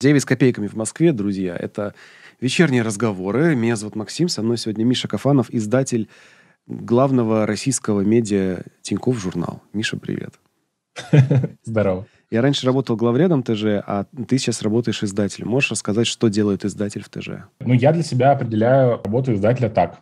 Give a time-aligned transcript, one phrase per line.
[0.00, 1.56] 9 с копейками в Москве, друзья.
[1.58, 1.94] Это
[2.38, 3.56] вечерние разговоры.
[3.56, 4.28] Меня зовут Максим.
[4.28, 6.10] Со мной сегодня Миша Кафанов, издатель
[6.66, 9.62] главного российского медиа Тиньков журнал.
[9.72, 10.34] Миша, привет.
[11.62, 12.06] Здорово.
[12.30, 15.48] Я раньше работал главредом ТЖ, а ты сейчас работаешь издателем.
[15.48, 17.46] Можешь рассказать, что делает издатель в ТЖ?
[17.60, 20.00] Ну, я для себя определяю работу издателя так.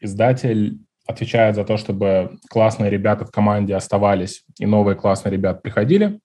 [0.00, 0.78] Издатель
[1.08, 6.20] отвечает за то, чтобы классные ребята в команде оставались и новые классные ребята приходили.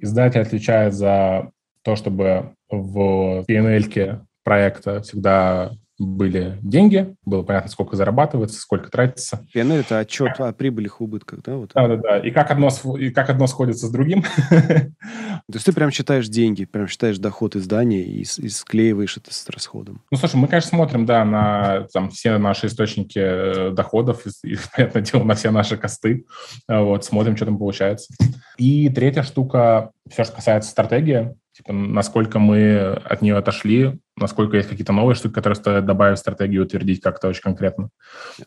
[0.00, 1.51] Издатель отвечает за
[1.84, 9.46] то, чтобы в PNL проекта всегда были деньги, было понятно, сколько зарабатывается, сколько тратится.
[9.54, 11.56] PNL– это отчет о прибылях и убытках, да?
[11.56, 11.72] Вот.
[11.74, 12.18] Да, да, да.
[12.18, 12.68] И как одно,
[12.98, 14.22] и как одно сходится с другим.
[14.50, 19.48] То есть ты прям считаешь деньги, прям считаешь доход издания и, и склеиваешь это с
[19.48, 20.02] расходом.
[20.10, 25.02] Ну, слушай, мы, конечно, смотрим, да, на там, все наши источники э, доходов и, понятное
[25.02, 26.24] дело, на все наши косты.
[26.68, 28.12] Вот, смотрим, что там получается.
[28.56, 34.68] И третья штука, все, что касается стратегии, типа, насколько мы от нее отошли, насколько есть
[34.68, 37.88] какие-то новые штуки, которые стоит добавить в стратегию, утвердить как-то очень конкретно.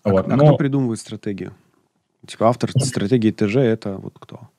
[0.04, 0.28] А, вот.
[0.28, 0.46] а Но...
[0.46, 1.54] кто придумывает стратегию?
[2.26, 4.50] Типа автор стратегии ТЖ– это вот кто?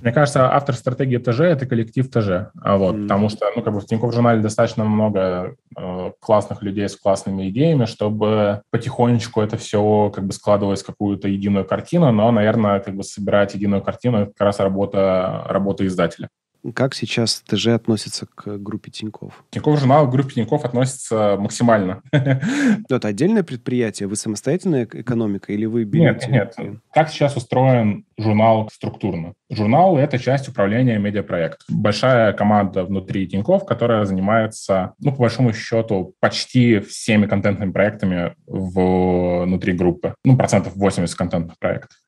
[0.00, 2.50] Мне кажется, автор стратегии ТЖ– это коллектив ТЖ.
[2.60, 3.02] А вот, mm.
[3.02, 7.50] Потому что ну, как бы в Тинькофф журнале достаточно много э, классных людей с классными
[7.50, 12.10] идеями, чтобы потихонечку это все как бы складывалось в какую-то единую картину.
[12.10, 16.30] Но, наверное, как бы собирать единую картину– это как раз работа, работа издателя.
[16.74, 19.44] Как сейчас ТЖ относится к группе Тиньков?
[19.50, 22.02] Тиньков журнал к группе Тиньков относится максимально.
[22.12, 24.08] Это отдельное предприятие?
[24.08, 26.30] Вы самостоятельная экономика или вы берете?
[26.30, 26.76] Нет, нет.
[26.94, 29.34] Как сейчас устроен журнал структурно?
[29.50, 31.66] Журнал— это часть управления медиапроектом.
[31.68, 39.72] Большая команда внутри Тиньков, которая занимается, ну, по большому счету, почти всеми контентными проектами внутри
[39.72, 40.14] группы.
[40.24, 41.98] Ну, процентов 80 контентных проектов.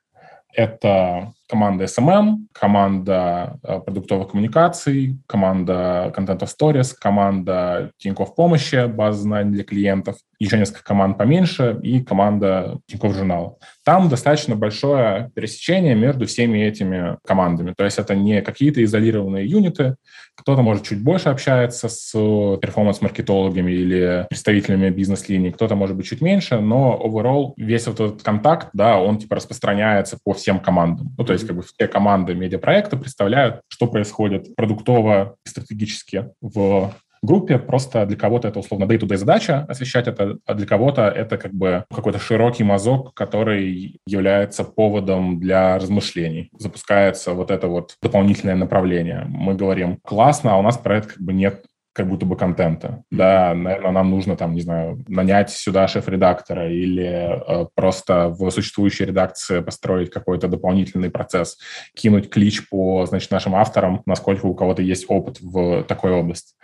[0.54, 9.52] Это команда SMM, команда э, продуктовых коммуникаций, команда of Stories, команда Тинькофф помощи, база знаний
[9.52, 13.56] для клиентов, еще несколько команд поменьше и команда Тинькофф журнала.
[13.84, 17.74] Там достаточно большое пересечение между всеми этими командами.
[17.76, 19.96] То есть это не какие-то изолированные юниты,
[20.36, 26.58] кто-то, может, чуть больше общается с перформанс-маркетологами или представителями бизнес-линий, кто-то, может быть, чуть меньше,
[26.58, 31.14] но overall весь вот этот контакт, да, он типа распространяется по всем командам.
[31.16, 36.92] Ну, то есть как бы все команды медиапроекта представляют, что происходит продуктово и стратегически в
[37.24, 37.58] группе.
[37.58, 41.84] Просто для кого-то это условно day-to-day задача освещать это, а для кого-то это как бы
[41.92, 46.50] какой-то широкий мазок, который является поводом для размышлений.
[46.58, 49.24] Запускается вот это вот дополнительное направление.
[49.28, 53.04] Мы говорим, классно, а у нас про это как бы нет как будто бы контента.
[53.10, 59.04] Да, наверное, нам нужно там, не знаю, нанять сюда шеф-редактора или э, просто в существующей
[59.04, 61.56] редакции построить какой-то дополнительный процесс,
[61.94, 66.54] кинуть клич по, значит, нашим авторам, насколько у кого-то есть опыт в такой области.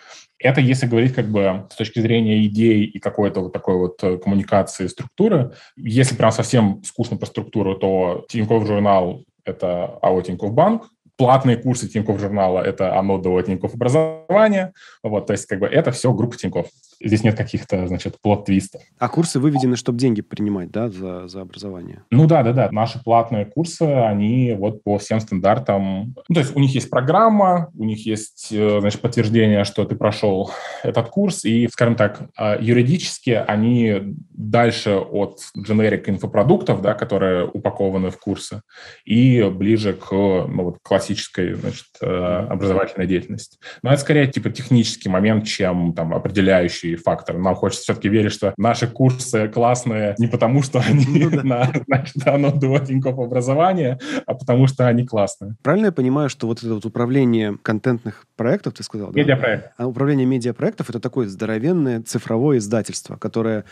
[0.41, 4.19] Это если говорить как бы с точки зрения идей и какой-то вот такой вот э,
[4.19, 5.53] коммуникации структуры.
[5.77, 10.89] Если прям совсем скучно по структуру, то Тинькофф журнал— это АО Тинькофф Банк,
[11.21, 14.73] платные курсы Тинькофф журнала– это оно до Тинькофф образования.
[15.03, 16.67] Вот, то есть как бы это все группа Тинькофф.
[17.03, 18.83] Здесь нет каких-то, значит, плод-твистов.
[18.99, 22.05] А курсы выведены, чтобы деньги принимать, да, за, за образование?
[22.11, 22.69] Ну да, да, да.
[22.71, 26.15] Наши платные курсы, они вот по всем стандартам.
[26.29, 29.97] Ну, то есть у них есть программа, у них есть, э, значит, подтверждение, что ты
[29.97, 30.51] прошел
[30.83, 38.11] этот курс, и, скажем так, а, юридически они дальше от generic инфопродуктов, да, которые упакованы
[38.11, 38.63] в курсы,
[39.05, 43.59] и ближе к ну, вот, классической, значит, э, образовательной деятельности.
[43.83, 47.39] Но это скорее типа технический момент, чем там определяющий решающий фактор.
[47.39, 52.27] Нам хочется все-таки верить, что наши курсы классные не потому, что они ну на, значит,
[52.27, 55.57] оно до Тинькофф образования, а потому что они классные.
[55.63, 59.21] Правильно я понимаю, что вот это вот управление контентных проектов, ты сказал, да?
[59.21, 59.73] Медиапроект.
[59.77, 63.65] А управление медиапроектов— это такое здоровенное цифровое издательство, которое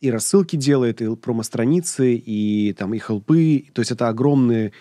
[0.00, 3.64] и рассылки делает, и промо-страницы, и там и хелпы.
[3.72, 4.72] То есть это огромные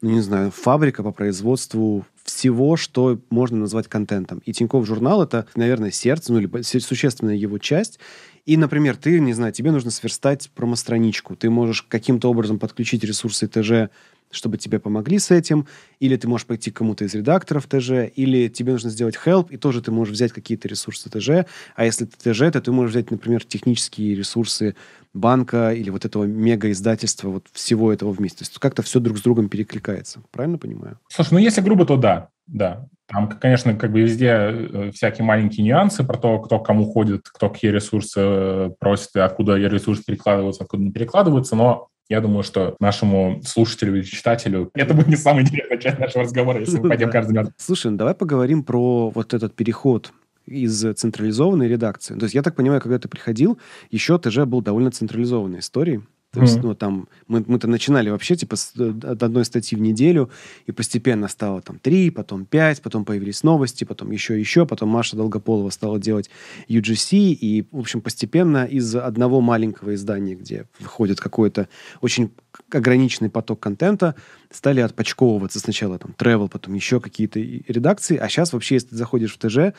[0.00, 4.40] ну, не знаю, фабрика по производству всего, что можно назвать контентом.
[4.44, 7.98] И Тинькофф журнал— это, наверное, сердце, ну, или существенная его часть.
[8.44, 11.36] И, например, ты, не знаю, тебе нужно сверстать промо-страничку.
[11.36, 13.90] Ты можешь каким-то образом подключить ресурсы ТЖ
[14.32, 15.66] чтобы тебе помогли с этим,
[16.00, 19.56] или ты можешь пойти к кому-то из редакторов ТЖ, или тебе нужно сделать help, и
[19.56, 21.46] тоже ты можешь взять какие-то ресурсы ТЖ,
[21.76, 24.74] а если ты ТЖ, то ты можешь взять, например, технические ресурсы
[25.14, 28.38] банка или вот этого мега-издательства, вот всего этого вместе.
[28.38, 30.22] То есть как-то все друг с другом перекликается.
[30.30, 30.98] Правильно понимаю?
[31.08, 32.86] Слушай, ну если грубо, то да, да.
[33.08, 37.28] Там, конечно, как бы везде э, всякие маленькие нюансы про то, кто к кому ходит,
[37.28, 42.76] кто какие ресурсы э, просит, откуда ресурсы перекладываются, откуда не перекладываются, но я думаю, что
[42.80, 47.10] нашему слушателю или читателю это будет не самая интересная часть нашего разговора, если мы пойдем
[47.10, 50.12] каждый Слушай, ну давай поговорим про вот этот переход
[50.46, 52.14] из централизованной редакции.
[52.14, 53.58] То есть я так понимаю, когда ты приходил,
[53.90, 56.02] еще ТЖ был довольно централизованной историей.
[56.32, 56.42] То mm-hmm.
[56.44, 60.30] есть, ну, там, мы, мы-то начинали вообще, типа, с, э, от одной статьи в неделю,
[60.64, 65.14] и постепенно стало там три, потом пять, потом появились новости, потом еще, еще, потом Маша
[65.14, 66.30] Долгополова стала делать
[66.68, 71.68] UGC, и, в общем, постепенно из одного маленького издания, где выходит какой-то
[72.00, 72.30] очень
[72.72, 74.14] ограниченный поток контента,
[74.50, 79.36] стали отпочковываться сначала там travel, потом еще какие-то редакции, а сейчас вообще, если ты заходишь
[79.36, 79.74] в ТЖ,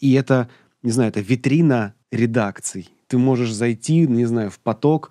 [0.00, 0.48] и это,
[0.82, 5.10] не знаю, это витрина редакций, ты можешь зайти, не знаю, в поток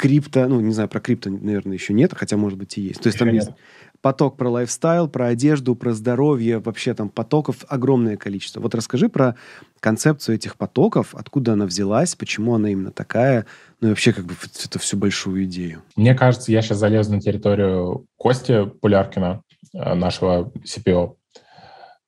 [0.00, 3.02] крипто, ну, не знаю, про крипто, наверное, еще нет, хотя, может быть, и есть.
[3.02, 3.44] То есть еще там нет.
[3.44, 3.56] есть
[4.00, 8.60] поток про лайфстайл, про одежду, про здоровье, вообще там потоков огромное количество.
[8.60, 9.36] Вот расскажи про
[9.78, 13.44] концепцию этих потоков, откуда она взялась, почему она именно такая,
[13.82, 15.82] ну и вообще как бы это всю большую идею.
[15.96, 19.42] Мне кажется, я сейчас залезу на территорию Кости Пуляркина,
[19.74, 21.16] э, нашего CPO.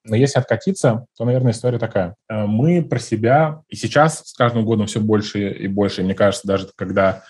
[0.04, 2.16] Но если откатиться, то, наверное, история такая.
[2.30, 6.14] Э, мы про себя, и сейчас с каждым годом все больше и больше, и мне
[6.14, 7.22] кажется, даже когда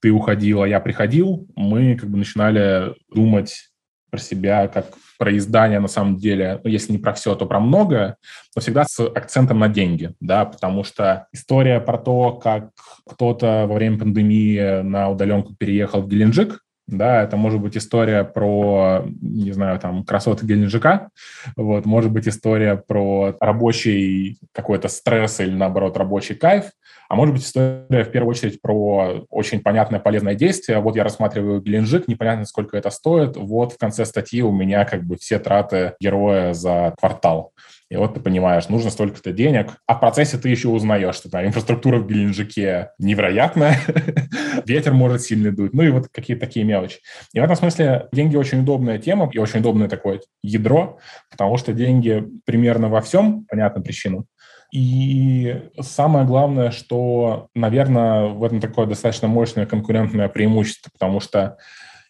[0.00, 3.70] ты уходил, а я приходил, мы как бы начинали думать
[4.10, 4.86] про себя как
[5.18, 8.16] про издание на самом деле, ну, если не про все, то про многое,
[8.56, 12.70] но всегда с акцентом на деньги, да, потому что история про то, как
[13.06, 19.04] кто-то во время пандемии на удаленку переехал в Геленджик, да, это может быть история про,
[19.20, 21.10] не знаю, там, красоты Геленджика,
[21.56, 26.70] вот, может быть история про рабочий какой-то стресс или, наоборот, рабочий кайф,
[27.10, 30.78] а может быть, история в первую очередь про очень понятное полезное действие.
[30.78, 33.36] Вот я рассматриваю Геленджик, непонятно, сколько это стоит.
[33.36, 37.52] Вот в конце статьи у меня как бы все траты героя за квартал.
[37.90, 41.44] И вот ты понимаешь, нужно столько-то денег, а в процессе ты еще узнаешь, что там
[41.44, 43.78] инфраструктура в Геленджике невероятная,
[44.64, 46.98] ветер может сильно дуть, ну и вот какие-то такие мелочи.
[47.32, 50.98] И в этом смысле деньги очень удобная тема и очень удобное такое ядро,
[51.30, 54.26] потому что деньги примерно во всем, понятно причину,
[54.72, 61.58] и самое главное, что, наверное, в этом такое достаточно мощное конкурентное преимущество, потому что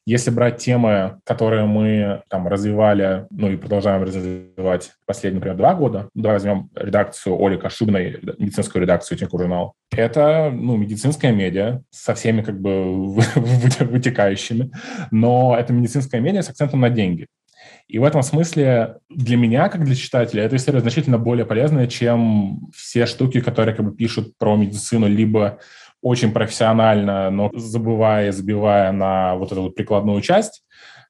[0.07, 6.09] если брать темы, которые мы там развивали, ну и продолжаем развивать последние, например, два года,
[6.15, 9.75] давай возьмем редакцию Оли Кашубной, медицинскую редакцию Тинькофф журнал.
[9.91, 14.71] Это, ну, медицинская медиа со всеми как бы вытекающими,
[15.11, 17.27] но это медицинская медиа с акцентом на деньги.
[17.89, 22.71] И в этом смысле для меня, как для читателя, эта история значительно более полезная, чем
[22.75, 25.59] все штуки, которые как бы пишут про медицину, либо
[26.03, 30.63] очень профессионально, но забывая, забивая на вот эту прикладную часть,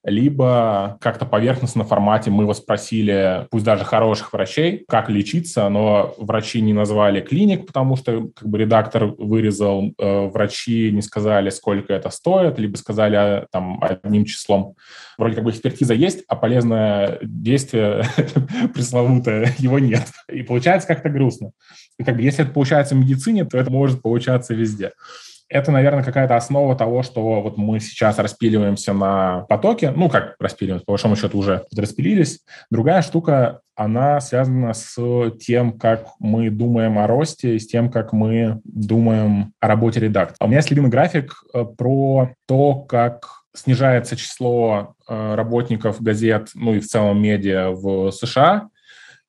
[0.04, 6.60] либо как-то поверхностно формате мы его спросили, пусть даже хороших врачей, как лечиться, но врачи
[6.62, 12.08] не назвали клиник, потому что как бы редактор вырезал, э, врачи не сказали, сколько это
[12.10, 14.74] стоит, либо сказали а, там одним числом.
[15.18, 18.04] Вроде как бы экспертиза есть, а полезное действие
[18.74, 20.06] пресловутое его нет.
[20.32, 21.52] И получается как-то грустно.
[21.98, 24.92] И как бы если это получается в медицине, то это может получаться везде
[25.50, 30.86] это, наверное, какая-то основа того, что вот мы сейчас распиливаемся на потоке, ну, как распиливаемся,
[30.86, 32.40] по большому счету уже распилились.
[32.70, 34.96] Другая штука, она связана с
[35.40, 40.46] тем, как мы думаем о росте и с тем, как мы думаем о работе редактора.
[40.46, 46.74] У меня есть любимый график э, про то, как снижается число э, работников газет, ну
[46.74, 48.68] и в целом медиа в США,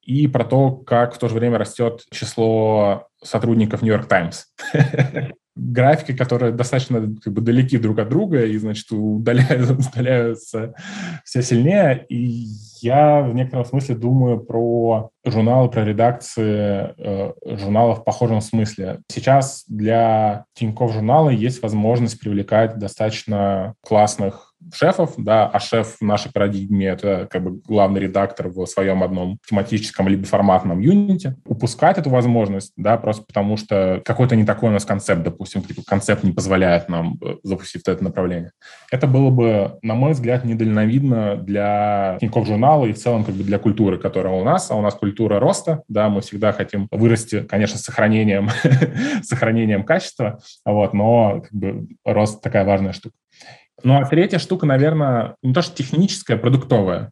[0.03, 4.45] и про то, как в то же время растет число сотрудников Нью-Йорк Таймс.
[5.55, 10.73] графики, которые достаточно как бы далеки друг от друга и, значит, удаляются, удаляются
[11.23, 12.05] все сильнее.
[12.09, 12.45] И
[12.81, 19.01] я в некотором смысле думаю про журналы, про редакции э, журналов в похожем смысле.
[19.07, 26.31] Сейчас для Тинькофф журнала есть возможность привлекать достаточно классных шефов, да, а шеф в нашей
[26.31, 31.35] парадигме— это как бы главный редактор в своем одном тематическом либо форматном юните.
[31.45, 35.81] Упускать эту возможность, да, просто потому что какой-то не такой у нас концепт, допустим, типа
[35.85, 38.51] концепт не позволяет нам э, запустить это направление.
[38.91, 43.43] Это было бы, на мой взгляд, недальновидно для Тинькофф журнала и в целом как бы
[43.43, 47.41] для культуры, которая у нас, а у нас культура роста, да, мы всегда хотим вырасти,
[47.41, 48.49] конечно, с сохранением,
[49.23, 53.15] сохранением качества, вот, но как бы рост такая важная штука.
[53.83, 57.11] Ну, а третья штука, наверное, не то что техническая, а продуктовая.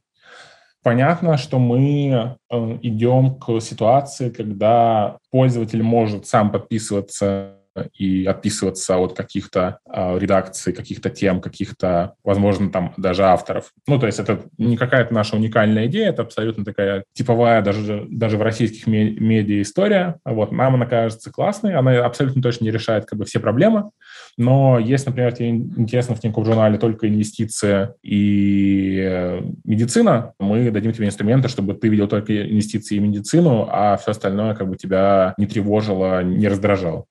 [0.81, 7.55] Понятно, что мы э, идем к ситуации, когда пользователь может сам подписываться
[7.93, 13.71] и отписываться от каких-то э, редакций, каких-то тем, каких-то, возможно, там даже авторов.
[13.87, 18.37] Ну, то есть это не какая-то наша уникальная идея, это абсолютно такая типовая даже, даже
[18.37, 20.15] в российских медиа история.
[20.25, 23.91] Вот, нам она кажется классной, она абсолютно точно не решает как бы все проблемы,
[24.39, 30.93] но если, например, тебе интересно в Тинькофф журнале только инвестиции и э, медицина, мы дадим
[30.93, 35.33] тебе инструменты, чтобы ты видел только инвестиции и медицину, а все остальное как бы тебя
[35.37, 37.03] не тревожило, не раздражало.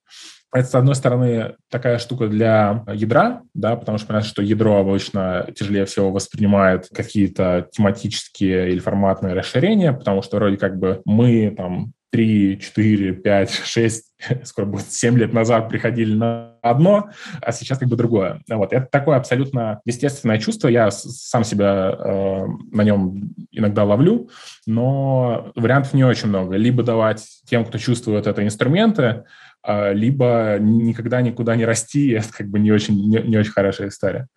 [0.55, 5.47] Это, с одной стороны, такая штука для ядра, да, потому что понятно, что ядро обычно
[5.55, 11.93] тяжелее всего воспринимает какие-то тематические или форматные расширения, потому что вроде как бы мы там
[12.11, 14.05] 3, 4, 5, 6,
[14.45, 17.11] скоро будет 7 лет назад приходили на одно,
[17.41, 18.43] а сейчас как бы другое.
[18.51, 18.73] Вот.
[18.73, 20.69] Это такое абсолютно естественное чувство.
[20.69, 24.31] Я сам себя э, на нем иногда ловлю,
[24.67, 26.57] но вариантов не очень много.
[26.57, 29.25] Либо давать тем, кто чувствует это инструменты,
[29.67, 32.11] э, либо никогда никуда не расти.
[32.13, 34.29] Это как бы не очень, не, не очень хорошая история.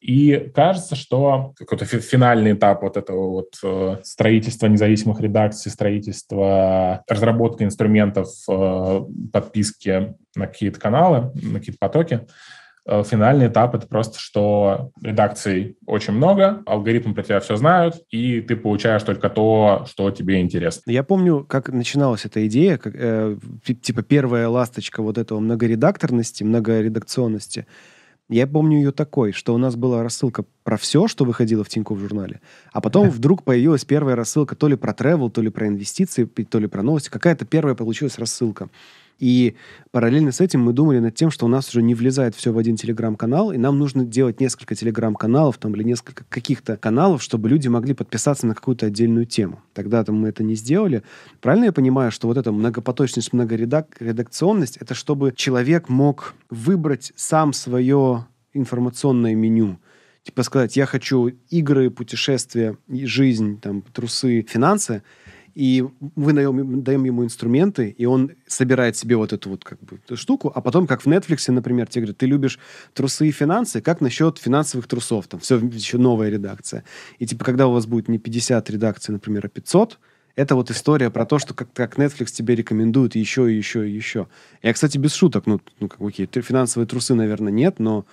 [0.00, 7.62] И кажется, что какой-то финальный этап вот этого вот э, строительства независимых редакций, строительства, разработки
[7.62, 9.00] инструментов э,
[9.32, 12.26] подписки на какие-то каналы, на какие-то потоки,
[12.86, 18.42] э, финальный этап— это просто, что редакций очень много, алгоритмы про тебя все знают, и
[18.42, 20.90] ты получаешь только то, что тебе интересно.
[20.90, 23.38] Я помню, как начиналась эта идея, как, э,
[23.80, 27.66] типа первая ласточка вот этого многоредакторности, многоредакционности—
[28.28, 31.98] я помню ее такой, что у нас была рассылка про все, что выходило в Тинькофф
[31.98, 32.40] журнале,
[32.72, 36.58] а потом вдруг появилась первая рассылка то ли про travel, то ли про инвестиции, то
[36.58, 37.08] ли про новости.
[37.08, 38.68] Какая-то первая получилась рассылка.
[39.18, 39.56] И
[39.92, 42.58] параллельно с этим мы думали над тем, что у нас уже не влезает все в
[42.58, 47.68] один телеграм-канал, и нам нужно делать несколько телеграм-каналов там, или несколько каких-то каналов, чтобы люди
[47.68, 49.62] могли подписаться на какую-то отдельную тему.
[49.72, 51.02] Тогда-то мы это не сделали.
[51.40, 58.26] Правильно я понимаю, что вот эта многопоточность, многоредакционность, это чтобы человек мог выбрать сам свое
[58.52, 59.78] информационное меню,
[60.22, 65.02] типа сказать, я хочу игры, путешествия, жизнь, там, трусы, финансы,
[65.56, 65.82] и
[66.16, 70.52] мы даем, даем ему инструменты, и он собирает себе вот эту вот как бы штуку,
[70.54, 72.58] а потом, как в Netflix, например, тебе говорят, ты любишь
[72.92, 75.28] трусы и финансы, как насчет финансовых трусов?
[75.28, 76.84] Там все еще новая редакция.
[77.18, 79.98] И типа, когда у вас будет не 50 редакций, например, а 500,
[80.34, 83.92] это вот история про то, что как, как Netflix тебе рекомендует еще и еще и
[83.92, 84.28] еще.
[84.62, 88.04] Я, кстати, без шуток, ну, ну как окей, финансовые трусы, наверное, нет, но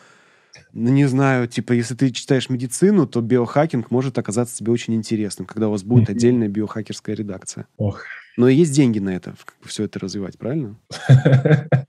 [0.73, 5.67] не знаю, типа, если ты читаешь медицину, то биохакинг может оказаться тебе очень интересным, когда
[5.67, 7.67] у вас будет отдельная биохакерская редакция.
[7.77, 8.03] Ох.
[8.37, 10.75] Но есть деньги на это, все это развивать, правильно?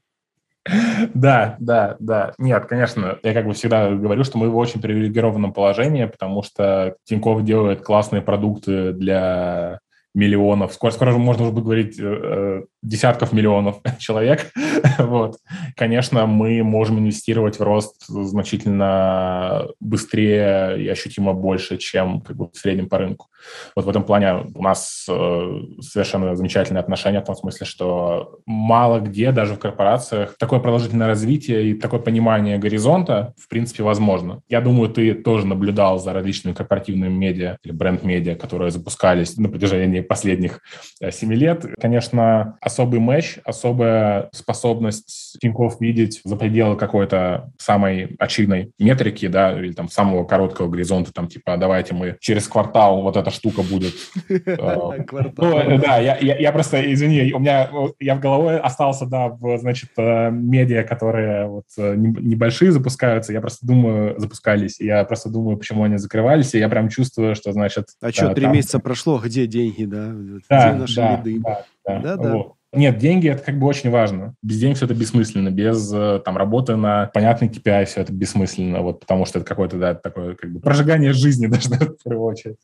[1.13, 2.33] Да, да, да.
[2.39, 6.97] Нет, конечно, я как бы всегда говорю, что мы в очень привилегированном положении, потому что
[7.05, 9.79] Тинькофф делает классные продукты для
[10.15, 14.53] миллионов, скоро, скоро можно уже будет говорить э, э, десятков миллионов человек.
[14.99, 15.39] вот.
[15.77, 22.57] Конечно, мы можем инвестировать в рост значительно быстрее и ощутимо больше, чем как бы, в
[22.57, 23.29] среднем по рынку.
[23.77, 29.01] Вот в этом плане у нас э, совершенно замечательные отношения в том смысле, что мало
[29.01, 34.41] где, даже в корпорациях, такое продолжительное развитие и такое понимание горизонта, в принципе, возможно.
[34.49, 40.01] Я думаю, ты тоже наблюдал за различными корпоративными медиа или бренд-медиа, которые запускались на протяжении
[40.01, 40.61] последних
[41.01, 41.65] э, семи лет.
[41.81, 49.73] Конечно, особый матч, особая способность Тинькофф видеть за пределы какой-то самой очевидной метрики, да, или
[49.73, 53.95] там самого короткого горизонта, там типа давайте мы через квартал вот эта штука будет.
[54.47, 55.05] Э,
[55.37, 60.31] ну, да, я просто, извини, у меня, я в голове остался, да, в, значит, э,
[60.31, 66.55] медиа, которые вот небольшие запускаются, я просто думаю, запускались, я просто думаю, почему они закрывались,
[66.55, 67.87] и я прям чувствую, что, значит...
[68.01, 70.09] А что, три месяца прошло, где деньги, да?
[70.09, 71.43] Где наши лиды?
[71.87, 72.45] Да, да.
[72.75, 74.35] Нет, деньги— это как бы очень важно.
[74.43, 75.51] Без денег все это бессмысленно.
[75.51, 79.77] Без э, там работы на понятный KPI все это бессмысленно, вот, потому что это какое-то,
[79.79, 82.57] да, такое как бы прожигание жизни даже, в первую очередь.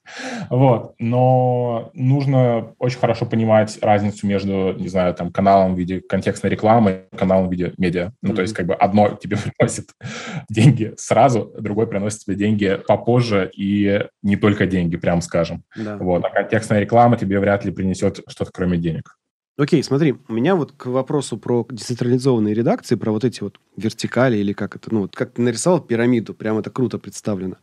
[0.48, 0.94] Вот.
[0.98, 7.04] Но нужно очень хорошо понимать разницу между, не знаю, там, каналом в виде контекстной рекламы
[7.12, 8.12] и каналом в виде медиа.
[8.22, 8.34] Ну, mm-hmm.
[8.34, 9.90] то есть как бы одно тебе приносит
[10.48, 15.62] деньги сразу, другой приносит тебе деньги попозже и не только деньги, прям скажем.
[15.76, 15.96] Да.
[15.96, 16.24] Вот.
[16.24, 19.16] А контекстная реклама тебе вряд ли принесет что-то кроме денег.
[19.60, 24.38] Окей, смотри, у меня вот к вопросу про децентрализованные редакции, про вот эти вот вертикали
[24.38, 27.56] или как это, ну вот как ты нарисовал пирамиду, прям это круто представлено.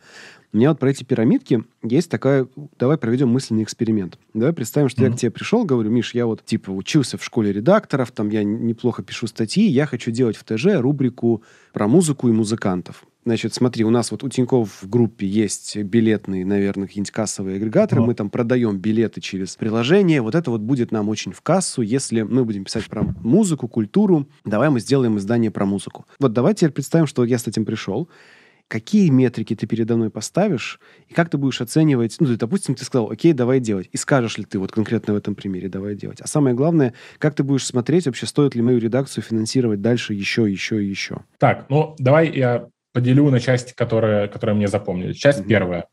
[0.53, 2.47] У меня вот про эти пирамидки есть такая...
[2.77, 4.19] Давай проведем мысленный эксперимент.
[4.35, 5.09] Давай представим, что mm-hmm.
[5.09, 8.43] я к тебе пришел, говорю, Миш, я вот типа учился в школе редакторов, там я
[8.43, 11.41] неплохо пишу статьи, я хочу делать в ТЖ рубрику
[11.73, 13.05] про музыку и музыкантов.
[13.27, 18.01] Значит, смотри, у нас вот у Тинькофф в группе есть билетные, наверное, какие-нибудь кассовые агрегаторы.
[18.01, 20.21] Мы там продаем билеты через приложение.
[20.21, 24.29] Вот это вот будет нам очень в кассу, если мы будем писать про музыку, культуру.
[24.45, 26.05] Давай мы сделаем издание про музыку.
[26.19, 28.07] Вот давайте теперь представим, что я с этим пришел
[28.69, 33.09] какие метрики ты передо мной поставишь, и как ты будешь оценивать, ну, допустим, ты сказал,
[33.09, 36.19] окей, давай делать, и скажешь ли ты вот конкретно в этом примере, давай делать.
[36.19, 40.51] А самое главное, как ты будешь смотреть вообще, стоит ли мою редакцию финансировать дальше еще,
[40.51, 41.21] еще и еще.
[41.39, 45.13] Так, ну, давай я поделю на части, которые, которые мне запомнили.
[45.13, 45.47] Часть mm-hmm.
[45.47, 45.85] первая.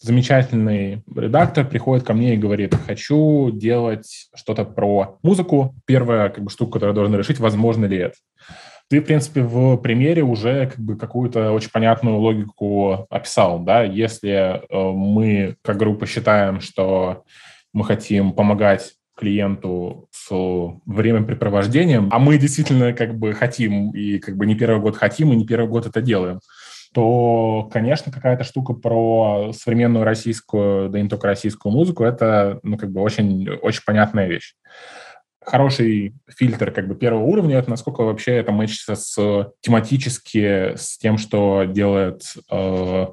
[0.00, 5.74] Замечательный редактор приходит ко мне и говорит, хочу делать что-то про музыку.
[5.84, 8.14] Первая как бы, штука, которую я должен решить, возможно ли это.
[8.88, 14.30] Ты, в принципе, в примере уже как бы какую-то очень понятную логику описал, да, если
[14.30, 17.24] э, мы как группа считаем, что
[17.74, 20.30] мы хотим помогать клиенту с
[20.86, 25.36] времяпрепровождением, а мы действительно как бы хотим, и как бы не первый год хотим, и
[25.36, 26.40] не первый год это делаем,
[26.92, 32.76] то, конечно, какая-то штука про современную российскую, да и не только российскую музыку, это, ну,
[32.76, 34.54] как бы очень, очень понятная вещь
[35.42, 41.18] хороший фильтр как бы первого уровня, это насколько вообще это мэчится с тематически с тем,
[41.18, 43.06] что делает э,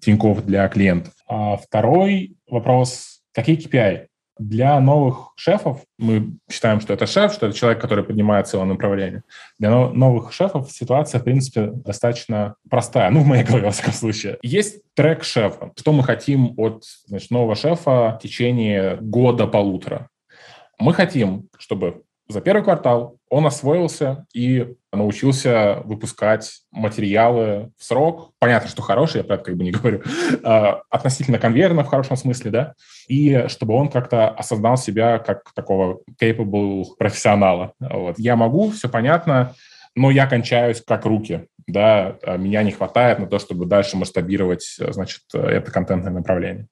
[0.00, 1.14] Тинькофф для клиентов.
[1.26, 4.06] А второй вопрос, какие KPI?
[4.38, 9.22] Для новых шефов, мы считаем, что это шеф, что это человек, который поднимает целое направление.
[9.58, 13.10] Для новых шефов ситуация, в принципе, достаточно простая.
[13.10, 14.38] Ну, в моей голове, во всяком случае.
[14.42, 15.70] Есть трек шефа.
[15.78, 20.08] Что мы хотим от значит, нового шефа в течение года-полутора?
[20.78, 28.32] Мы хотим, чтобы за первый квартал он освоился и научился выпускать материалы в срок.
[28.38, 30.02] Понятно, что хорошие, я про это как бы не говорю,
[30.42, 32.74] а, относительно конвейерно в хорошем смысле, да,
[33.08, 37.72] и чтобы он как-то осознал себя как такого capable профессионала.
[37.80, 38.18] Вот.
[38.18, 39.54] Я могу, все понятно,
[39.94, 44.76] но я кончаюсь как руки, да, а меня не хватает на то, чтобы дальше масштабировать,
[44.78, 46.68] значит, это контентное направление.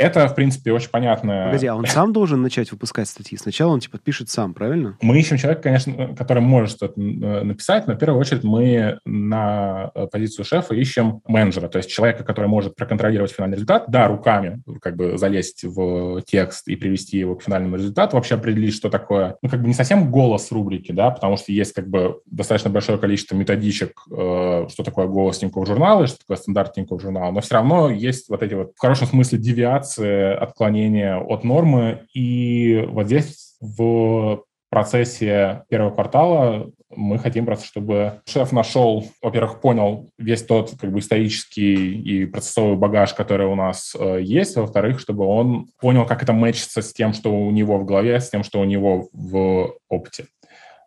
[0.00, 1.44] Это, в принципе, очень понятно.
[1.46, 3.36] Погоди, а он сам должен начать выпускать статьи?
[3.36, 4.96] Сначала он, типа, пишет сам, правильно?
[5.02, 9.90] Мы ищем человека, конечно, который может что-то э, написать, но в первую очередь мы на
[9.94, 14.62] э, позицию шефа ищем менеджера, то есть человека, который может проконтролировать финальный результат, да, руками
[14.80, 19.36] как бы залезть в текст и привести его к финальному результату, вообще определить, что такое,
[19.42, 22.96] ну, как бы не совсем голос рубрики, да, потому что есть как бы достаточно большое
[22.96, 27.56] количество методичек, э, что такое голос Тинькофф журнала, что такое стандарт Тинькофф журнала, но все
[27.56, 32.06] равно есть вот эти вот, в хорошем смысле, девиации коррекции, отклонения от нормы.
[32.14, 40.08] И вот здесь в процессе первого квартала мы хотим просто, чтобы шеф нашел, во-первых, понял
[40.18, 44.98] весь тот как бы исторический и процессовый багаж, который у нас э, есть, а во-вторых,
[44.98, 48.42] чтобы он понял, как это мэчится с тем, что у него в голове, с тем,
[48.42, 50.26] что у него в опыте.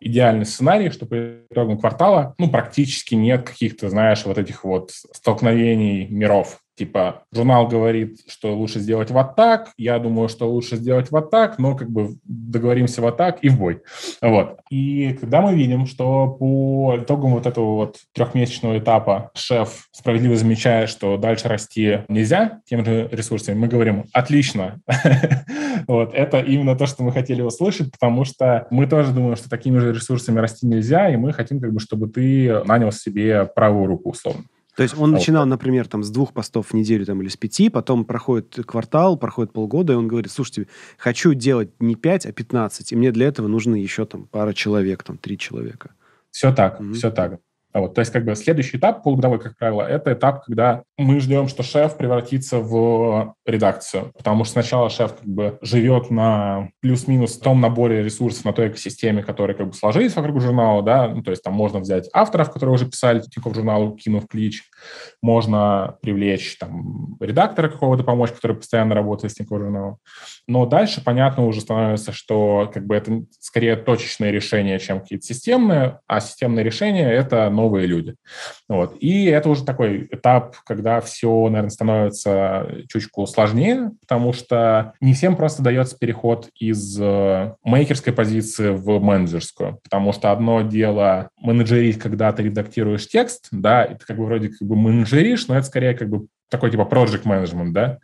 [0.00, 1.16] Идеальный сценарий, что по
[1.50, 6.60] итогам квартала, ну, практически нет каких-то, знаешь, вот этих вот столкновений миров.
[6.76, 11.58] Типа, журнал говорит, что лучше сделать вот так, я думаю, что лучше сделать вот так,
[11.58, 13.82] но как бы договоримся вот так и в бой.
[14.20, 14.58] Вот.
[14.70, 20.88] И когда мы видим, что по итогам вот этого вот трехмесячного этапа шеф справедливо замечает,
[20.88, 24.80] что дальше расти нельзя тем же ресурсами, мы говорим, отлично.
[25.86, 26.14] Вот.
[26.14, 29.92] Это именно то, что мы хотели услышать, потому что мы тоже думаем, что такими же
[29.92, 34.44] ресурсами расти нельзя, и мы хотим, как бы, чтобы ты нанял себе правую руку, условно.
[34.76, 37.68] То есть он начинал, например, там, с двух постов в неделю там, или с пяти,
[37.68, 40.66] потом проходит квартал, проходит полгода, и он говорит, слушайте,
[40.98, 45.02] хочу делать не пять, а пятнадцать, и мне для этого нужно еще там пара человек,
[45.02, 45.94] там, три человека.
[46.30, 46.92] Все так, mm-hmm.
[46.94, 47.38] все так.
[47.72, 51.48] Вот, то есть, как бы следующий этап, полугодовой, как правило, это этап, когда мы ждем,
[51.48, 57.60] что шеф превратится в редакцию, потому что сначала шеф как бы живет на плюс-минус том
[57.60, 61.42] наборе ресурсов на той экосистеме, которые как бы сложились вокруг журнала, да, ну, то есть
[61.42, 64.62] там можно взять авторов, которые уже писали Тинькофф журналу, кинув клич,
[65.20, 69.96] можно привлечь там редактора какого-то помочь, который постоянно работает с Тинькофф журналом.
[70.46, 75.98] Но дальше, понятно, уже становится, что как бы это скорее точечное решение, чем какие-то системные,
[76.06, 78.14] а системные решения— это новые люди.
[78.68, 78.96] Вот.
[79.00, 85.36] И это уже такой этап, когда все, наверное, становится чуточку сложнее, потому что не всем
[85.36, 92.32] просто дается переход из э, мейкерской позиции в менеджерскую, потому что одно дело менеджерить, когда
[92.32, 96.08] ты редактируешь текст, да, ты как бы вроде как бы менеджеришь, но это скорее как
[96.08, 97.98] бы такой типа project management, да,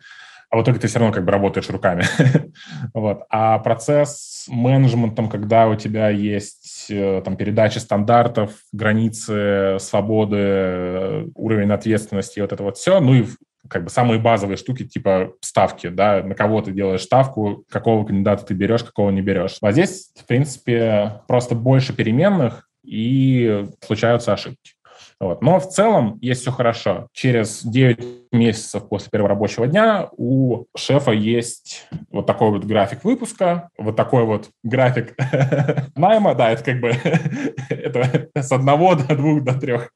[0.51, 2.03] а в итоге ты все равно как бы работаешь руками.
[2.93, 3.23] вот.
[3.29, 11.71] А процесс менеджментом, когда у тебя есть э, там передача стандартов, границы, свободы, э, уровень
[11.71, 13.25] ответственности, вот это вот все, ну и
[13.69, 18.45] как бы самые базовые штуки, типа ставки, да, на кого ты делаешь ставку, какого кандидата
[18.45, 19.57] ты берешь, какого не берешь.
[19.61, 24.73] А здесь, в принципе, просто больше переменных, и случаются ошибки.
[25.21, 25.43] Вот.
[25.43, 27.07] Но в целом есть все хорошо.
[27.13, 33.69] Через 9 месяцев после первого рабочего дня у шефа есть вот такой вот график выпуска,
[33.77, 35.15] вот такой вот график
[35.95, 36.89] найма, да, это как бы
[37.69, 39.91] это с одного до двух до трех.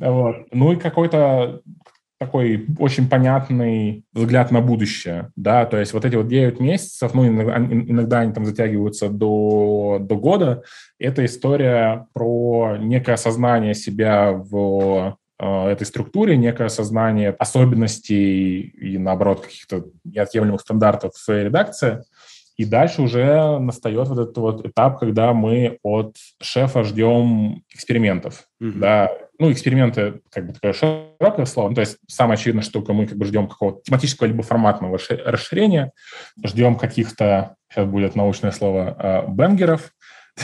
[0.00, 0.48] Вот.
[0.50, 1.60] Ну и какой-то
[2.18, 7.26] такой очень понятный взгляд на будущее, да, то есть вот эти вот 9 месяцев, ну,
[7.26, 10.62] иногда, иногда они там затягиваются до, до года,
[10.98, 19.42] это история про некое осознание себя в э, этой структуре, некое осознание особенностей и, наоборот,
[19.42, 22.02] каких-то неотъемлемых стандартов в своей редакции,
[22.56, 28.78] и дальше уже настает вот этот вот этап, когда мы от шефа ждем экспериментов, mm-hmm.
[28.78, 31.68] да, ну, эксперименты, как бы такое широкое слово.
[31.68, 35.92] Ну, то есть самая очевидная штука, мы как бы ждем какого-то тематического либо форматного расширения,
[36.44, 39.92] ждем каких-то, сейчас будет научное слово, а, бенгеров.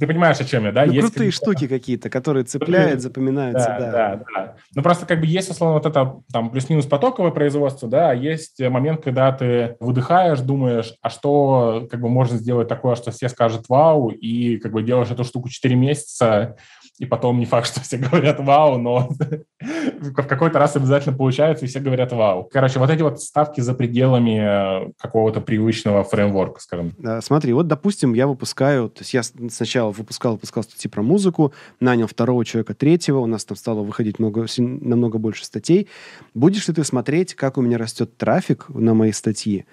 [0.00, 0.86] Ты понимаешь, о чем я, да?
[0.86, 3.90] Ну, есть крутые штуки какие-то, которые цепляют, запоминаются, да, да.
[3.90, 4.54] Да, да.
[4.74, 8.58] Ну, просто как бы есть, условно, вот это там плюс-минус потоковое производство, да, а есть
[8.60, 13.68] момент, когда ты выдыхаешь, думаешь, а что как бы можно сделать такое, что все скажут
[13.68, 16.56] вау, и как бы делаешь эту штуку 4 месяца,
[17.00, 19.08] и потом не факт, что все говорят «вау», но
[20.00, 22.48] в какой-то раз обязательно получается, и все говорят «вау».
[22.52, 26.92] Короче, вот эти вот ставки за пределами э, какого-то привычного фреймворка, скажем.
[27.22, 32.06] Смотри, вот, допустим, я выпускаю, то есть я сначала выпускал, выпускал статьи про музыку, нанял
[32.06, 35.88] второго человека, третьего, у нас там стало выходить много, намного больше статей.
[36.34, 39.64] Будешь ли ты смотреть, как у меня растет трафик на мои статьи?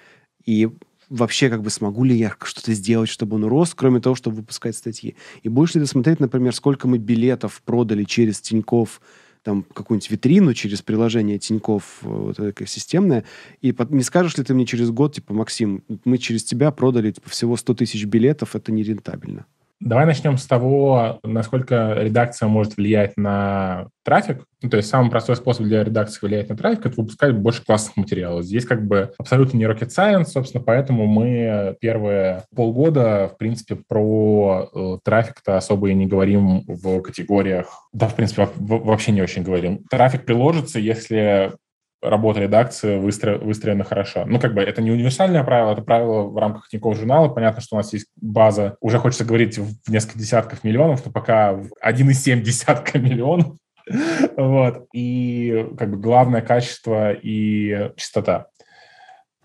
[0.46, 0.70] И
[1.10, 4.76] вообще как бы смогу ли я что-то сделать, чтобы он рос, кроме того, чтобы выпускать
[4.76, 5.16] статьи.
[5.44, 9.02] И будешь ли ты смотреть, например, сколько мы билетов продали через Тиньков,
[9.44, 13.24] там какую-нибудь витрину через приложение Тиньков э, вот экосистемное,
[13.62, 17.30] и не скажешь ли ты мне через год, типа, Максим, мы через тебя продали типа,
[17.30, 19.46] всего 100 тысяч билетов, это нерентабельно?
[19.80, 24.44] Давай начнем с того, насколько редакция может влиять на трафик.
[24.62, 27.96] Ну, то есть самый простой способ для редакции влиять на трафик— это выпускать больше классных
[27.96, 28.44] материалов.
[28.44, 34.70] Здесь как бы абсолютно не rocket science, собственно, поэтому мы первые полгода, в принципе, про
[34.74, 37.88] э, трафик-то особо и не говорим в категориях.
[37.94, 39.84] Да, в принципе, вообще не очень говорим.
[39.90, 41.54] Трафик приложится, если
[42.02, 44.26] работа редакции выстро, выстроена хорошо.
[44.26, 47.30] Ну, как бы это не универсальное правило, это правило в рамках Тинькофф журнала.
[47.30, 51.54] Понятно, что у нас есть база, уже хочется говорить в несколько десятков миллионов, но пока
[51.84, 53.58] 1,7 десятка миллионов.
[54.36, 54.88] Вот.
[54.94, 58.48] И как бы главное качество и частота.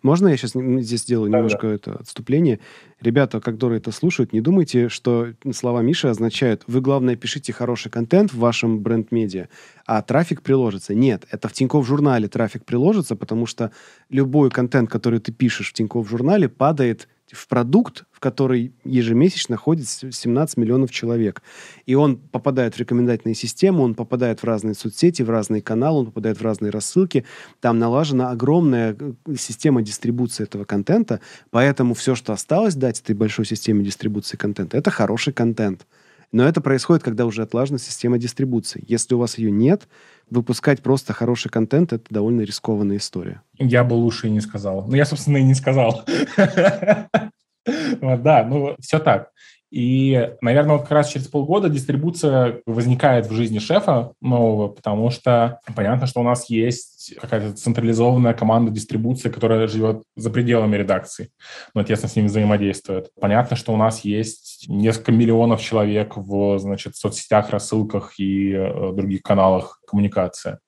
[0.02, 1.74] Можно я сейчас здесь сделаю да, немножко да.
[1.74, 2.58] это отступление?
[3.02, 8.32] Ребята, которые это слушают, не думайте, что слова Миши означают, вы, главное, пишите хороший контент
[8.32, 9.48] в вашем бренд-медиа,
[9.86, 10.94] а трафик приложится.
[10.94, 13.72] Нет, это в Тинькофф журнале трафик приложится, потому что
[14.08, 20.56] любой контент, который ты пишешь в Тинькофф журнале, падает в продукт, который ежемесячно ходит 17
[20.56, 21.42] миллионов человек.
[21.86, 26.06] И он попадает в рекомендательные системы, он попадает в разные соцсети, в разные каналы, он
[26.06, 27.24] попадает в разные рассылки.
[27.60, 33.44] Там налажена огромная э, система дистрибуции этого контента, поэтому все, что осталось дать этой большой
[33.44, 35.84] системе дистрибуции контента, это хороший контент.
[36.30, 38.84] Но это происходит, когда уже отлажена система дистрибуции.
[38.86, 39.88] Если у вас ее нет,
[40.30, 43.42] выпускать просто хороший контент— это довольно рискованная история.
[43.58, 44.86] Я бы лучше и не сказал.
[44.86, 46.04] Ну, я, собственно, и не сказал.
[47.66, 49.30] Да, ну, все так.
[49.72, 55.60] И, наверное, вот как раз через полгода дистрибуция возникает в жизни шефа нового, потому что
[55.74, 61.30] понятно, что у нас есть какая-то централизованная команда дистрибуции, которая живет за пределами редакции,
[61.72, 63.08] но тесно с ними взаимодействует.
[63.18, 69.22] Понятно, что у нас есть несколько миллионов человек в, значит, соцсетях, рассылках и э, других
[69.22, 70.58] каналах коммуникации.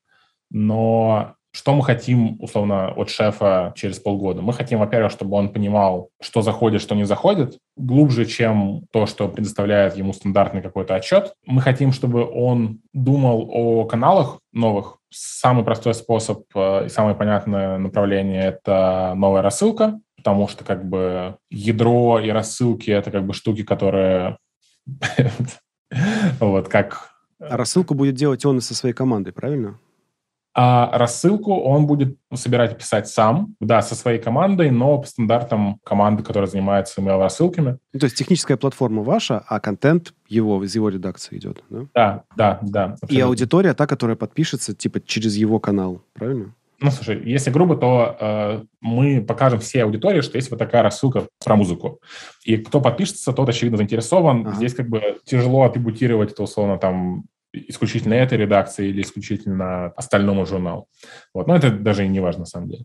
[0.51, 4.43] Но что мы хотим, условно, от шефа через полгода?
[4.43, 9.29] Мы хотим, во-первых, чтобы он понимал, что заходит, что не заходит, глубже, чем то, что
[9.29, 11.33] предоставляет ему стандартный какой-то отчет.
[11.47, 14.99] Мы хотим, чтобы он думал о каналах новых.
[15.11, 21.37] Самый простой способ э, и самое понятное направление— это новая рассылка, потому что как бы
[21.51, 24.39] ядро и рассылки— это как бы штуки, которые
[26.41, 27.11] вот как...
[27.39, 29.79] А рассылку будет делать он со своей командой, правильно?
[30.57, 35.81] А рассылку он будет собирать и писать сам, да, со своей командой, но по стандартам
[35.83, 37.79] команды, которая занимается email-рассылками.
[37.93, 41.87] Ну, то есть техническая платформа ваша, а контент его, из его редакции идет, да?
[41.95, 42.85] Да, да, да.
[42.85, 43.15] Абсолютно.
[43.17, 46.55] И аудитория та, которая подпишется, типа, через его канал, правильно?
[46.81, 51.27] Ну, слушай, если грубо, то э, мы покажем всей аудитории, что есть вот такая рассылка
[51.45, 52.01] про музыку.
[52.45, 54.47] И кто подпишется, тот, очевидно, заинтересован.
[54.47, 54.57] Ага.
[54.57, 57.25] Здесь как бы тяжело атрибутировать это, условно, там,
[57.69, 60.89] исключительно этой редакции или исключительно остальному журналу.
[61.33, 61.47] Вот.
[61.47, 62.85] Но это даже и не важно на самом деле.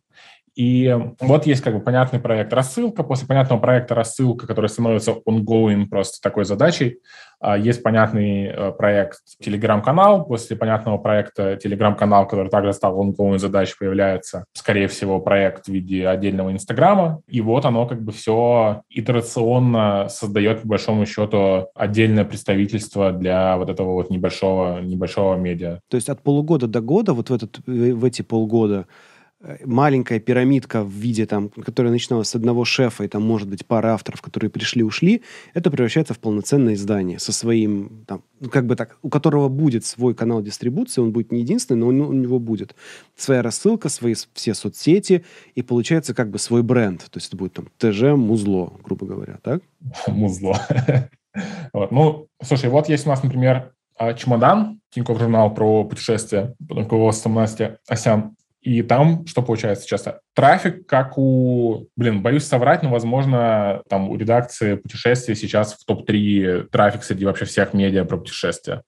[0.60, 3.04] И вот есть как бы понятный проект рассылка.
[3.04, 7.00] После понятного проекта рассылка, который становится ongoing просто такой задачей,
[7.40, 10.26] а, есть понятный э, проект Telegram-канал.
[10.26, 16.06] После понятного проекта Telegram-канал, который также стал ongoing задачей, появляется, скорее всего, проект в виде
[16.06, 17.22] отдельного Инстаграма.
[17.30, 23.70] И вот оно как бы все итерационно создает, по большому счету, отдельное представительство для вот
[23.70, 25.80] этого вот небольшого, небольшого медиа.
[25.88, 28.88] То есть от полугода до года, вот в, этот, в эти полгода,
[29.64, 33.94] маленькая пирамидка в виде, там, которая начиналась с одного шефа, и там, может быть, пара
[33.94, 35.22] авторов, которые пришли-ушли,
[35.54, 39.86] это превращается в полноценное издание со своим, там, ну, как бы так, у которого будет
[39.86, 42.76] свой канал дистрибуции, он будет не единственный, но он, у него будет
[43.16, 45.24] своя рассылка, свои все соцсети,
[45.56, 47.06] и получается как бы свой бренд.
[47.10, 49.62] То есть это будет там ТЖ Музло, грубо говоря, так?
[50.08, 50.60] Музло.
[51.92, 57.36] Ну, слушай, вот есть у нас, например, а, чемодан, Тинькофф журнал про путешествия, под руководством
[57.36, 58.36] Насти Осян.
[58.62, 60.22] И там что получается часто?
[60.40, 61.88] Трафик, как у...
[61.98, 67.44] Блин, боюсь соврать, но, возможно, там у редакции путешествий сейчас в топ-3 трафик среди вообще
[67.44, 68.84] всех медиа про путешествия.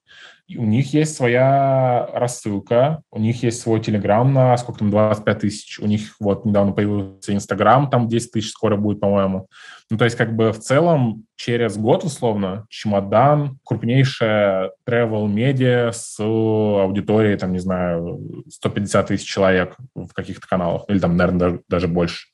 [0.48, 5.38] И у них есть своя рассылка, у них есть свой Телеграм на сколько там, 25
[5.38, 9.46] тысяч, у них вот недавно появился Инстаграм, там 10 тысяч скоро будет, по-моему.
[9.88, 16.18] Ну, то есть как бы в целом через год, условно, Чемодан, крупнейшая travel медиа с
[16.18, 18.18] аудиторией, там, не знаю,
[18.50, 22.28] 150 тысяч человек в каких-то каналах, или там, наверное, даже, даже больше.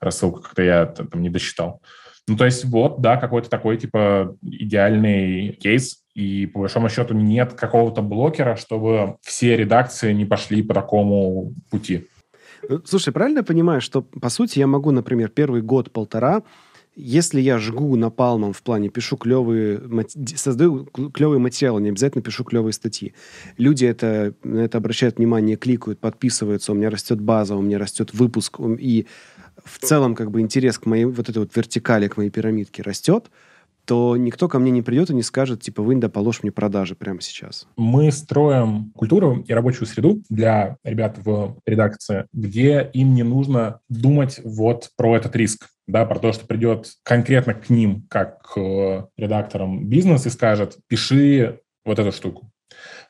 [0.00, 1.82] Рассылка как-то я там не досчитал.
[2.28, 7.54] Ну, то есть вот, да, какой-то такой, типа, идеальный кейс, и по большому счету нет
[7.54, 12.06] какого-то блокера, чтобы все редакции не пошли по такому пути.
[12.84, 16.42] Слушай, правильно я понимаю, что, по сути, я могу, например, первый год-полтора
[17.00, 19.80] если я жгу напалмом в плане пишу клевые,
[20.36, 23.14] создаю клевые материалы, не обязательно пишу клевые статьи.
[23.56, 28.12] Люди это, на это обращают внимание, кликают, подписываются, у меня растет база, у меня растет
[28.12, 29.06] выпуск, и
[29.64, 33.30] в целом как бы интерес к моей вот этой вот вертикали, к моей пирамидке растет,
[33.90, 36.94] то никто ко мне не придет и не скажет, типа, вынь да положь мне продажи
[36.94, 37.66] прямо сейчас.
[37.76, 44.40] Мы строим культуру и рабочую среду для ребят в редакции, где им не нужно думать
[44.44, 49.88] вот про этот риск да, про то, что придет конкретно к ним, как к редакторам
[49.88, 52.48] бизнес и скажет, пиши вот эту штуку.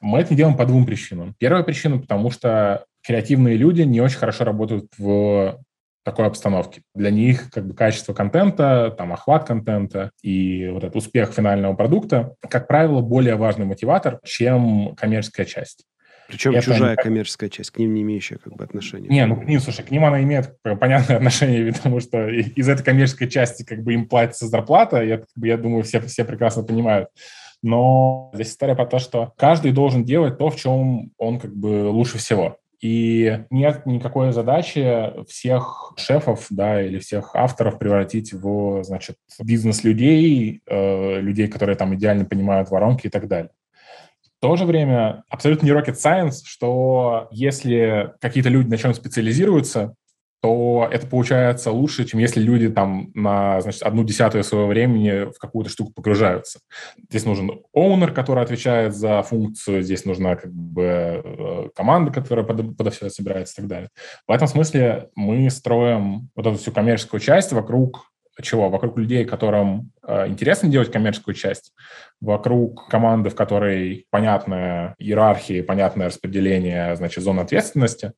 [0.01, 1.35] Мы это не делаем по двум причинам.
[1.39, 5.61] Первая причина, потому что креативные люди не очень хорошо работают в
[6.05, 6.83] такой обстановке.
[6.95, 12.35] Для них как бы качество контента, там охват контента и вот этот успех финального продукта,
[12.49, 15.85] как правило, более важный мотиватор, чем коммерческая часть.
[16.31, 17.03] Причем это чужая не...
[17.03, 19.09] коммерческая часть, к ним не имеющая как бы отношения.
[19.09, 22.85] Не, ну к ним, слушай, к ним она имеет понятное отношение, потому что из этой
[22.85, 27.09] коммерческой части как бы им платится зарплата, я, я думаю, все, все прекрасно понимают.
[27.63, 31.89] Но здесь история про то, что каждый должен делать то, в чем он как бы
[31.91, 32.57] лучше всего.
[32.81, 41.21] И нет никакой задачи всех шефов, да, или всех авторов превратить в, значит, бизнес-людей, э,
[41.21, 43.51] людей, которые там идеально понимают воронки и так далее.
[44.23, 49.95] В то же время абсолютно не rocket science, что если какие-то люди на чем специализируются,
[50.41, 55.39] то это получается лучше, чем если люди там на значит, одну десятую своего времени в
[55.39, 56.61] какую-то штуку погружаются.
[57.09, 62.77] Здесь нужен оунер, который отвечает за функцию, здесь нужна как бы э, команда, которая под,
[62.77, 63.91] подо все собирается и так далее.
[64.27, 68.10] В этом смысле мы строим вот эту всю коммерческую часть вокруг
[68.43, 68.69] чего?
[68.69, 71.73] Вокруг людей, которым э, интересно делать коммерческую часть,
[72.21, 78.13] вокруг команды, в которой понятная иерархия, понятное распределение, значит, зон ответственности.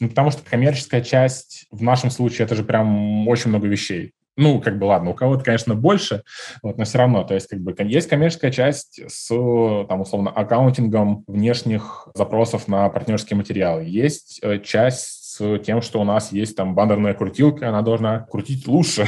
[0.00, 4.12] Ну, потому что коммерческая часть в нашем случае это же прям очень много вещей.
[4.38, 6.22] Ну, как бы, ладно, у кого-то, конечно, больше,
[6.62, 11.24] вот, но все равно, то есть, как бы, есть коммерческая часть с, там, условно, аккаунтингом
[11.26, 13.82] внешних запросов на партнерские материалы.
[13.84, 19.06] Есть э, часть тем, что у нас есть там бандерная крутилка, она должна крутить лучше.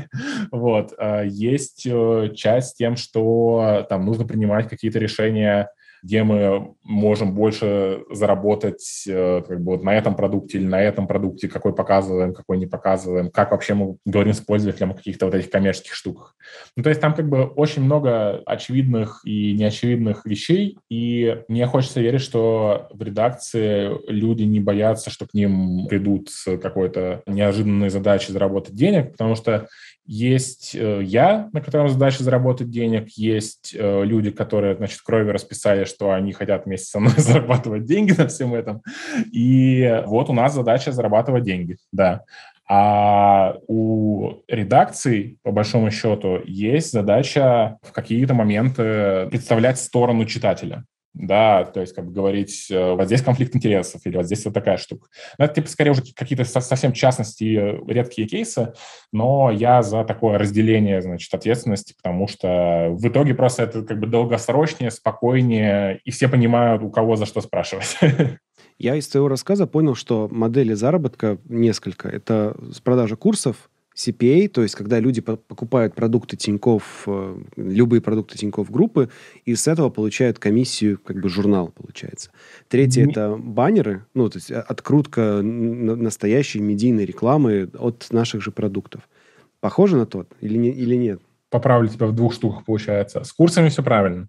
[0.50, 0.92] вот.
[0.98, 5.70] А есть э, часть с тем, что там нужно принимать какие-то решения
[6.02, 11.06] где мы можем больше заработать э, как бы вот на этом продукте или на этом
[11.06, 15.34] продукте, какой показываем, какой не показываем, как вообще мы говорим с пользователем о каких-то вот
[15.34, 16.34] этих коммерческих штуках.
[16.76, 22.00] Ну, то есть там как бы очень много очевидных и неочевидных вещей, и мне хочется
[22.00, 28.32] верить, что в редакции люди не боятся, что к ним придут с какой-то неожиданной задачей
[28.32, 29.68] заработать денег, потому что
[30.04, 35.84] есть э, я, на котором задача заработать денег, есть э, люди, которые, значит, крови расписали,
[35.84, 38.82] что они хотят вместе со мной зарабатывать деньги на всем этом.
[39.32, 42.22] И вот у нас задача зарабатывать деньги, да.
[42.68, 50.84] А у редакций, по большому счету, есть задача в какие-то моменты представлять сторону читателя.
[51.14, 54.54] Да, то есть как бы говорить, э, вот здесь конфликт интересов или вот здесь вот
[54.54, 55.08] такая штука.
[55.38, 57.44] Но это типа скорее уже какие-то совсем частности,
[57.86, 58.72] редкие кейсы,
[59.12, 64.06] но я за такое разделение, значит, ответственности, потому что в итоге просто это как бы
[64.06, 67.96] долгосрочнее, спокойнее, и все понимают, у кого за что спрашивать.
[68.78, 72.08] Я из твоего рассказа понял, что модели заработка несколько.
[72.08, 78.38] Это с продажи курсов, CPA, то есть когда люди покупают продукты Тиньков, э, любые продукты
[78.38, 79.10] Тиньков группы,
[79.44, 82.30] и с этого получают комиссию, как бы журнал получается.
[82.68, 83.10] Третье mm-hmm.
[83.10, 89.08] это баннеры, ну, то есть открутка настоящей медийной рекламы от наших же продуктов.
[89.60, 91.20] Похоже на тот или, не, или нет?
[91.50, 93.22] Поправлю тебя в двух штуках, получается.
[93.24, 94.28] С курсами все правильно.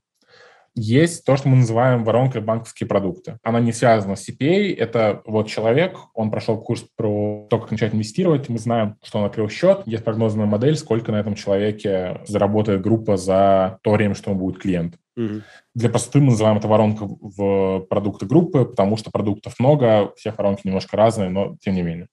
[0.75, 3.37] Есть то, что мы называем воронкой банковские продукты.
[3.43, 4.75] Она не связана с CPA.
[4.75, 8.49] Это вот человек, он прошел курс про то, как начать инвестировать.
[8.49, 9.83] Мы знаем, что он открыл счет.
[9.85, 14.59] Есть прогнозная модель, сколько на этом человеке заработает группа за то время, что он будет
[14.59, 14.95] клиент.
[15.15, 15.41] Угу.
[15.75, 20.61] Для простоты мы называем это воронка в продукты группы, потому что продуктов много, все воронки
[20.65, 22.07] немножко разные, но тем не менее.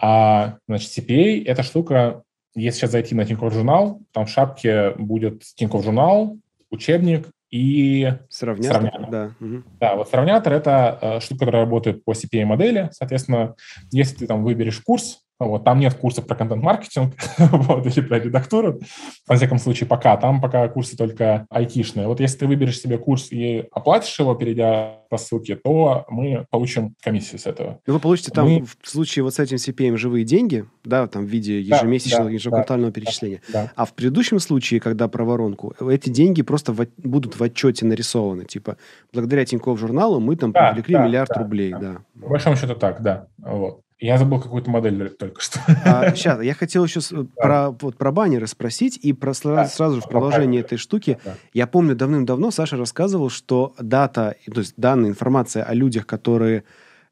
[0.00, 2.22] А, значит, CPA— это штука,
[2.54, 6.38] если сейчас зайти на Тинькофф журнал, там в шапке будет Тинькофф журнал,
[6.70, 8.72] учебник и сравнятор.
[8.72, 9.10] сравнятор.
[9.10, 9.32] Да.
[9.40, 9.62] Угу.
[9.80, 12.90] да, вот сравнятор— это э, штука, которая работает по CPA-модели.
[12.92, 13.54] Соответственно,
[13.92, 18.80] если ты там выберешь курс, вот, там нет курсов про контент-маркетинг вот, или про редактуру,
[19.26, 20.16] во всяком случае, пока.
[20.16, 22.06] Там пока курсы только айтишные.
[22.06, 26.94] Вот если ты выберешь себе курс и оплатишь его, перейдя по ссылке, то мы получим
[27.02, 27.80] комиссию с этого.
[27.86, 28.64] И вы получите там, мы...
[28.64, 32.92] в случае вот с этим CPM, живые деньги, да, там в виде ежемесячного, да, ежеквартального
[32.92, 33.42] да, перечисления.
[33.52, 37.84] Да, А в предыдущем случае, когда про воронку, эти деньги просто в, будут в отчете
[37.84, 38.44] нарисованы.
[38.44, 38.78] Типа,
[39.12, 41.78] благодаря Тинькофф журналу мы там да, привлекли да, миллиард да, рублей, да.
[41.80, 42.22] да.
[42.22, 43.28] По большому счету так, да.
[43.38, 43.80] Вот.
[43.98, 45.58] Я забыл какую-то модель только что.
[45.84, 47.24] А, сейчас, я хотел еще да.
[47.36, 49.66] про, вот, про баннеры спросить, и про, да.
[49.66, 51.18] сразу же в продолжении этой штуки.
[51.24, 51.34] Да.
[51.54, 56.64] Я помню, давным-давно Саша рассказывал, что дата, то есть данная информация о людях, которые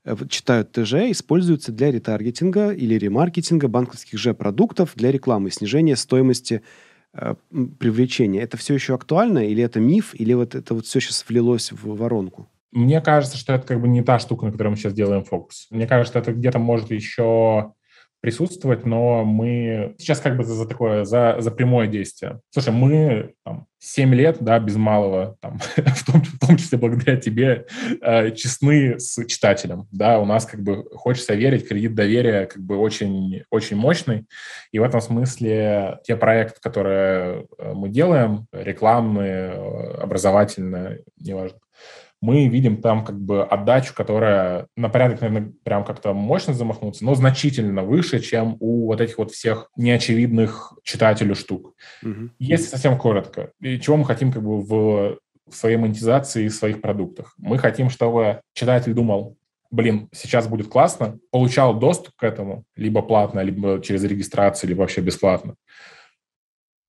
[0.05, 6.61] э, читают ТЖ, используется для ретаргетинга или ремаркетинга банковских же продуктов для рекламы, снижения стоимости
[7.15, 7.35] э,
[7.79, 8.43] привлечения.
[8.43, 11.97] Это все еще актуально, или это миф, или вот это вот все сейчас влилось в
[11.97, 12.47] воронку?
[12.75, 15.69] Мне кажется, что это как бы не та штука, на которой мы сейчас делаем фокус.
[15.71, 17.73] Мне кажется, это где-то может еще
[18.25, 22.41] присутствовать, но мы сейчас как бы за, за такое, за, за прямое действие.
[22.49, 27.19] Слушай, мы там, 7 лет, да, без малого, там, в, том, в том числе благодаря
[27.19, 27.67] тебе,
[28.01, 32.79] э, честны с читателем, да, у нас как бы, хочется верить, кредит доверия как бы
[32.79, 34.25] очень, очень мощный,
[34.73, 41.59] и в этом смысле те проекты, которые э, мы делаем, рекламные, э, образовательные, неважно,
[42.25, 47.15] мы видим там как бы отдачу, которая на порядок, наверное, прям как-то мощно замахнуться, но
[47.15, 51.75] значительно выше, чем у вот этих вот всех неочевидных читателю штук.
[52.03, 52.31] Угу.
[52.39, 56.81] Если совсем коротко, и чего мы хотим как бы в, в своей монетизации и своих
[56.81, 57.35] продуктах?
[57.37, 59.37] Мы хотим, чтобы читатель думал,
[59.71, 65.03] блин, сейчас будет классно, получал доступ к этому, либо платно, либо через регистрацию, либо вообще
[65.03, 65.57] бесплатно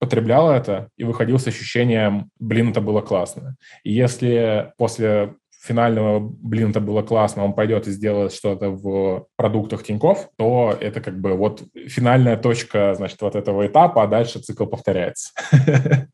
[0.05, 3.55] потреблял это и выходил с ощущением, блин, это было классно.
[3.83, 9.83] И если после финального, блин, это было классно, он пойдет и сделает что-то в продуктах
[9.83, 14.65] Тиньков, то это как бы вот финальная точка, значит, вот этого этапа, а дальше цикл
[14.65, 15.31] повторяется.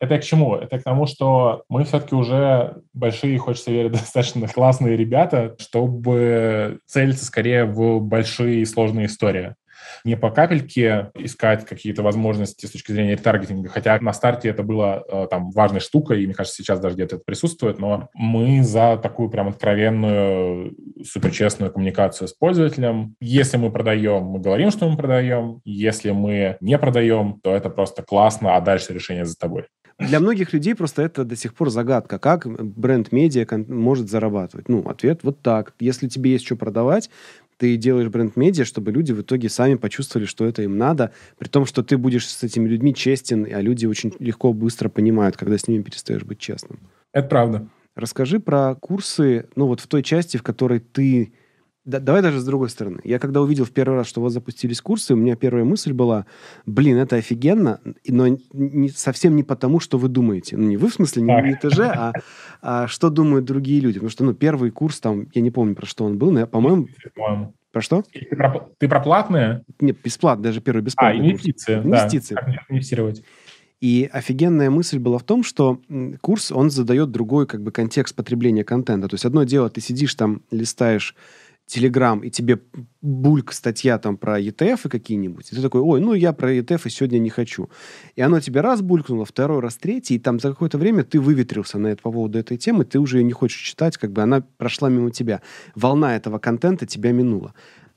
[0.00, 0.56] Это к чему?
[0.56, 7.26] Это к тому, что мы все-таки уже большие, хочется верить, достаточно классные ребята, чтобы целиться
[7.26, 9.54] скорее в большие и сложные истории
[10.04, 15.04] не по капельке искать какие-то возможности с точки зрения ретаргетинга, хотя на старте это было
[15.08, 18.96] э, там важной штукой, и мне кажется, сейчас даже где-то это присутствует, но мы за
[18.96, 23.14] такую прям откровенную, суперчестную коммуникацию с пользователем.
[23.20, 25.60] Если мы продаем, мы говорим, что мы продаем.
[25.64, 29.66] Если мы не продаем, то это просто классно, а дальше решение за тобой.
[29.98, 34.68] Для многих людей просто это до сих пор загадка, как бренд-медиа может зарабатывать.
[34.68, 35.74] Ну, ответ вот так.
[35.78, 37.10] Если тебе есть что продавать,
[37.56, 41.66] ты делаешь бренд-медиа, чтобы люди в итоге сами почувствовали, что это им надо, при том,
[41.66, 45.68] что ты будешь с этими людьми честен, а люди очень легко, быстро понимают, когда с
[45.68, 46.78] ними перестаешь быть честным.
[47.12, 47.68] Это правда.
[47.94, 51.32] Расскажи про курсы, ну вот в той части, в которой ты
[51.84, 53.00] да, давай даже с другой стороны.
[53.04, 56.24] Я когда увидел в первый раз, что вас запустились курсы, у меня первая мысль была,
[56.64, 60.56] блин, это офигенно, но не, совсем не потому, что вы думаете.
[60.56, 62.12] Ну, не вы, в смысле, не, не ТЖ, а,
[62.62, 63.98] а что думают другие люди.
[63.98, 66.46] Потому что, ну, первый курс, там, я не помню, про что он был, но, я,
[66.46, 66.88] по-моему...
[67.70, 68.04] Про что?
[68.12, 69.64] Ты про, ты про платные?
[69.80, 71.74] Нет, бесплатно, даже первый бесплатный А, инвестиции.
[71.74, 71.86] Курс.
[71.86, 72.34] Инвестиции.
[72.34, 73.24] Да, инвестировать.
[73.80, 75.80] И офигенная мысль была в том, что
[76.20, 79.08] курс, он задает другой как бы контекст потребления контента.
[79.08, 81.14] То есть одно дело, ты сидишь там, листаешь
[81.66, 82.60] Телеграм, и тебе
[83.00, 87.18] бульк статья там про ETF какие-нибудь, и ты такой, ой, ну я про ETF сегодня
[87.18, 87.70] не хочу.
[88.16, 91.78] И оно тебе раз булькнуло, второй раз, третий, и там за какое-то время ты выветрился
[91.78, 94.42] на это, по поводу этой темы, ты уже ее не хочешь читать, как бы она
[94.58, 95.40] прошла мимо тебя.
[95.74, 97.54] Волна этого контента тебя минула.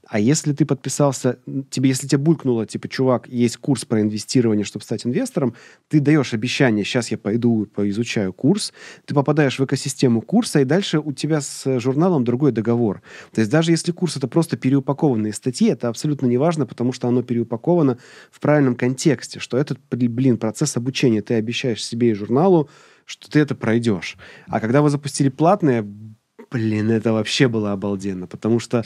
[0.10, 4.84] А если ты подписался, тебе, если тебе булькнуло, типа, чувак, есть курс про инвестирование, чтобы
[4.84, 5.54] стать инвестором,
[5.90, 8.74] ты даешь обещание, сейчас я пойду поизучаю курс,
[9.06, 13.02] ты попадаешь в экосистему курса, и дальше у тебя с журналом другой договор.
[13.34, 17.10] То есть даже если курс это просто переупакованные статьи, это абсолютно не важно, потому что
[17.10, 17.98] оно переупаковано
[18.32, 22.70] в правильном контексте, что этот, блин, процесс обучения, ты обещаешь себе и журналу,
[23.06, 24.18] что ты это пройдешь.
[24.48, 25.86] А когда вы запустили платное,
[26.52, 28.86] блин, это вообще было обалденно, потому что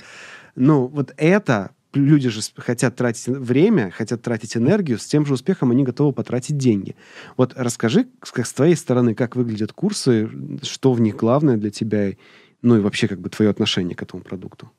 [0.55, 5.71] ну, вот это люди же хотят тратить время, хотят тратить энергию, с тем же успехом
[5.71, 6.95] они готовы потратить деньги.
[7.37, 10.29] Вот расскажи, как с твоей стороны, как выглядят курсы,
[10.63, 12.11] что в них главное для тебя,
[12.61, 14.71] ну и вообще как бы твое отношение к этому продукту.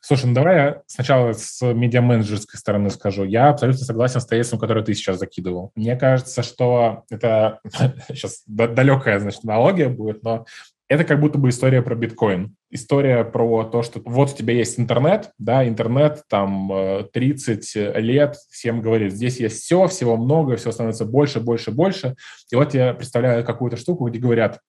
[0.00, 3.24] Слушай, ну давай я сначала с медиа-менеджерской стороны скажу.
[3.24, 5.72] Я абсолютно согласен с тезисом, который ты сейчас закидывал.
[5.74, 7.58] Мне кажется, что это
[8.08, 10.46] сейчас далекая, значит, аналогия будет, но
[10.88, 12.54] это как будто бы история про биткоин.
[12.70, 16.70] История про то, что вот у тебя есть интернет, да, интернет там
[17.12, 22.14] 30 э, лет, всем говорит, здесь есть все, всего много, все становится больше, больше, больше.
[22.52, 24.60] И вот я представляю какую-то штуку, где говорят,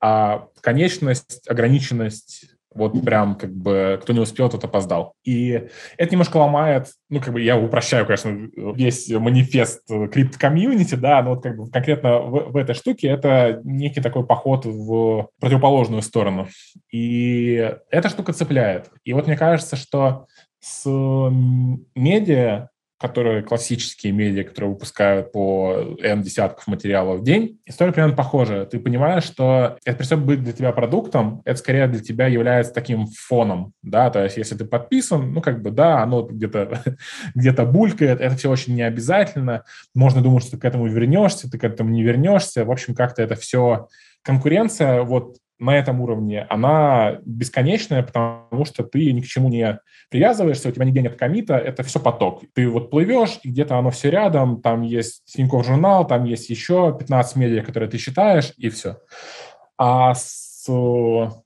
[0.00, 5.14] а конечность, ограниченность вот прям как бы кто не успел, тот опоздал.
[5.24, 11.30] И это немножко ломает, ну как бы я упрощаю, конечно, весь манифест крипт-комьюнити, да, но
[11.30, 16.48] вот как бы конкретно в, в этой штуке это некий такой поход в противоположную сторону.
[16.92, 18.90] И эта штука цепляет.
[19.04, 20.26] И вот мне кажется, что
[20.60, 20.86] с
[21.94, 22.68] медиа
[22.98, 28.64] которые классические медиа, которые выпускают по N десятков материалов в день, история примерно похожа.
[28.64, 33.06] Ты понимаешь, что это перестает быть для тебя продуктом, это скорее для тебя является таким
[33.06, 36.82] фоном, да, то есть если ты подписан, ну, как бы, да, оно где-то
[37.34, 41.64] где булькает, это все очень необязательно, можно думать, что ты к этому вернешься, ты к
[41.64, 43.88] этому не вернешься, в общем, как-то это все
[44.22, 49.78] конкуренция, вот на этом уровне, она бесконечная, потому что ты ни к чему не
[50.10, 52.42] привязываешься, у тебя нигде нет комита, это все поток.
[52.54, 56.96] Ты вот плывешь, и где-то оно все рядом, там есть Тинькофф журнал, там есть еще
[56.98, 58.98] 15 медиа, которые ты читаешь, и все.
[59.78, 60.66] А с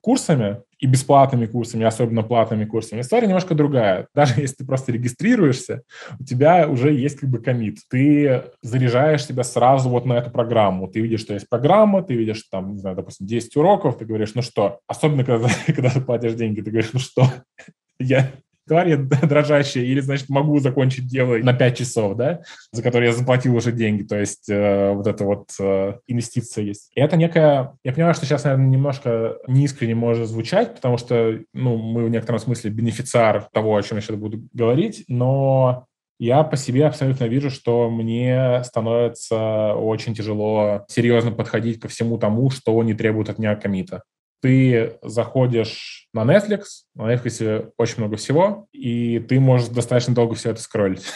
[0.01, 4.09] курсами и бесплатными курсами, особенно платными курсами, история немножко другая.
[4.15, 5.83] Даже если ты просто регистрируешься,
[6.19, 7.79] у тебя уже есть как бы комит.
[7.89, 10.89] Ты заряжаешь себя сразу вот на эту программу.
[10.89, 14.35] Ты видишь, что есть программа, ты видишь там, не знаю, допустим, 10 уроков, ты говоришь,
[14.35, 14.81] ну что?
[14.87, 17.25] Особенно, когда, когда ты платишь деньги, ты говоришь, ну что?
[17.99, 18.31] Я,
[18.67, 22.41] тварь дрожащая, или, значит, могу закончить дело на 5 часов, да,
[22.73, 26.91] за которые я заплатил уже деньги, то есть э, вот эта вот э, инвестиция есть.
[26.95, 31.77] И это некая, я понимаю, что сейчас, наверное, немножко неискренне может звучать, потому что, ну,
[31.77, 35.87] мы в некотором смысле бенефициар того, о чем я сейчас буду говорить, но
[36.21, 42.51] я по себе абсолютно вижу, что мне становится очень тяжело серьезно подходить ко всему тому,
[42.51, 44.03] что не требует от меня комита
[44.41, 46.63] ты заходишь на Netflix,
[46.95, 51.07] на Netflix очень много всего, и ты можешь достаточно долго все это скроллить.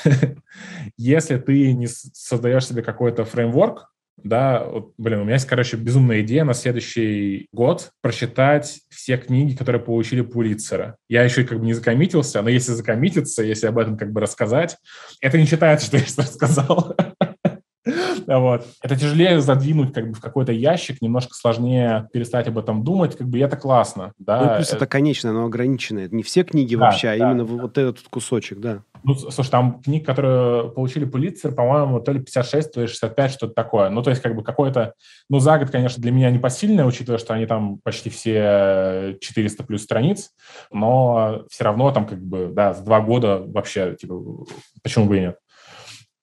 [0.97, 6.23] Если ты не создаешь себе какой-то фреймворк, да, вот, блин, у меня есть, короче, безумная
[6.23, 10.97] идея на следующий год прочитать все книги, которые получили Пулитцера.
[11.09, 14.77] Я еще как бы не закоммитился, но если закоммититься, если об этом как бы рассказать,
[15.21, 16.97] это не считается, что я рассказал.
[18.27, 18.67] Вот.
[18.83, 23.29] Это тяжелее задвинуть как бы в какой-то ящик, немножко сложнее перестать об этом думать, как
[23.29, 24.13] бы это классно.
[24.19, 24.41] Да?
[24.41, 26.09] Ну, плюс это, конечное, но ограниченное.
[26.11, 27.63] не все книги да, вообще, а да, именно да.
[27.63, 28.83] вот этот кусочек, да.
[29.03, 33.53] Ну, слушай, там книг, которые получили Пулитцер, по-моему, то ли 56, то ли 65, что-то
[33.53, 33.91] такое.
[33.91, 34.95] Ну, то есть, как бы какое-то...
[35.29, 39.83] Ну, за год, конечно, для меня непосильное, учитывая, что они там почти все 400 плюс
[39.83, 40.31] страниц,
[40.73, 44.15] но все равно там как бы, да, в два года вообще, типа,
[44.83, 45.37] почему бы и нет.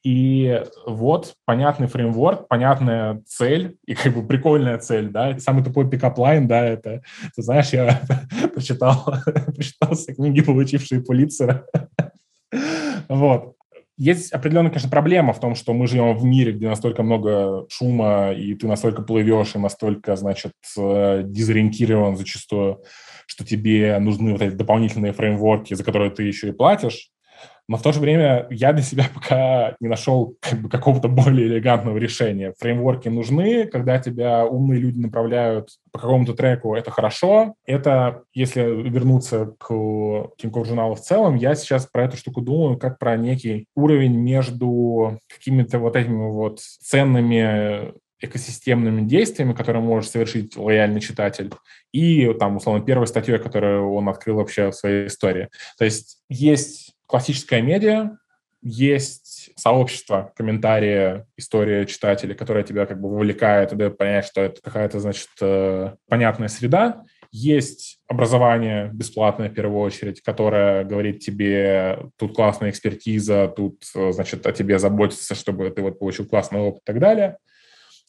[0.03, 5.37] И вот понятный фреймворк, понятная цель и как бы прикольная цель, да.
[5.37, 7.03] Самый тупой pickup line, да, это,
[7.35, 8.01] ты знаешь, я
[8.53, 9.05] прочитал,
[9.55, 11.65] прочитал все книги, получившие Пулитцера.
[13.09, 13.55] вот.
[13.97, 18.31] Есть определенная, конечно, проблема в том, что мы живем в мире, где настолько много шума,
[18.31, 22.81] и ты настолько плывешь, и настолько, значит, э, дезориентирован зачастую,
[23.27, 27.11] что тебе нужны вот эти дополнительные фреймворки, за которые ты еще и платишь,
[27.67, 31.47] но в то же время я для себя пока не нашел как бы, какого-то более
[31.47, 32.53] элегантного решения.
[32.59, 37.55] Фреймворки нужны, когда тебя умные люди направляют по какому-то треку, это хорошо.
[37.65, 39.67] Это, если вернуться к
[40.37, 45.19] Тинькофф журналу в целом, я сейчас про эту штуку думаю как про некий уровень между
[45.27, 51.51] какими-то вот этими вот ценными экосистемными действиями, которые может совершить лояльный читатель,
[51.91, 55.49] и там, условно, первой статьей, которую он открыл вообще в своей истории.
[55.77, 58.17] То есть есть классическая медиа,
[58.63, 64.61] есть сообщество, комментарии, история читателей, которая тебя как бы вовлекает и дает понять, что это
[64.61, 67.03] какая-то, значит, э, понятная среда.
[67.31, 74.45] Есть образование бесплатное, в первую очередь, которое говорит тебе, тут классная экспертиза, тут, э, значит,
[74.45, 77.37] о тебе заботится, чтобы ты вот получил классный опыт и так далее.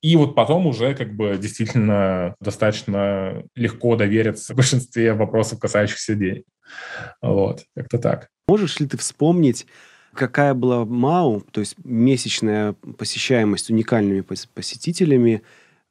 [0.02, 6.44] И вот потом уже как бы действительно достаточно легко довериться в большинстве вопросов, касающихся денег.
[7.20, 8.28] Вот, как-то так.
[8.52, 9.66] Можешь ли ты вспомнить,
[10.12, 15.40] какая была МАУ, то есть месячная посещаемость уникальными посетителями,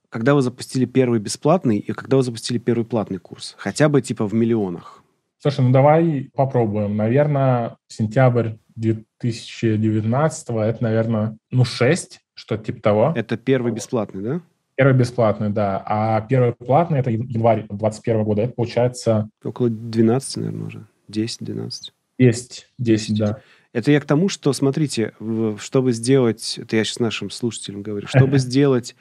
[0.10, 3.56] когда вы запустили первый бесплатный и когда вы запустили первый платный курс?
[3.58, 5.04] Хотя бы типа в миллионах.
[5.40, 6.96] Слушай, ну давай попробуем.
[6.96, 13.14] Наверное, сентябрь 2019 это, наверное, ну 6 что-то типа того.
[13.16, 14.42] Это первый бесплатный, да?
[14.76, 15.82] Первый бесплатный, да.
[15.84, 19.32] А первый платный, это январь 2021 года, это получается...
[19.44, 20.86] Около 12, наверное, уже.
[21.10, 21.92] 10-12.
[22.22, 23.42] 10, 10, да.
[23.74, 25.14] Это я к тому, что, смотрите,
[25.58, 26.60] чтобы сделать...
[26.62, 28.08] Это я сейчас нашим слушателям говорю.
[28.08, 28.96] Чтобы сделать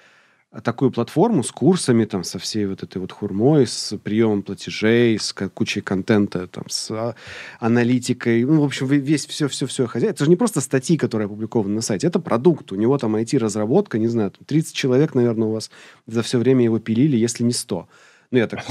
[0.64, 5.33] такую платформу с курсами, там, со всей вот этой вот хурмой, с приемом платежей, с
[5.33, 7.14] кучей контента, там, с а,
[7.61, 10.12] аналитикой, ну, в общем, весь все-все-все хозяин.
[10.12, 12.73] Это же не просто статьи, которые опубликованы на сайте, это продукт.
[12.73, 15.71] У него там IT-разработка, не знаю, 30 человек, наверное, у вас
[16.07, 17.87] за все время его пилили, если не 100.
[18.31, 18.64] Ну, я так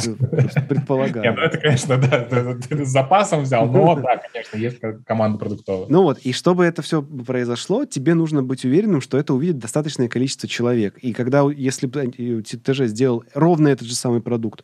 [0.69, 1.25] предполагаю.
[1.25, 2.23] Нет, ну это, конечно, да,
[2.55, 5.87] ты с запасом взял, но да, конечно, есть команда продуктовая.
[5.89, 10.07] Ну вот, и чтобы это все произошло, тебе нужно быть уверенным, что это увидит достаточное
[10.07, 10.97] количество человек.
[10.99, 14.63] И когда, если бы ты же сделал ровно этот же самый продукт,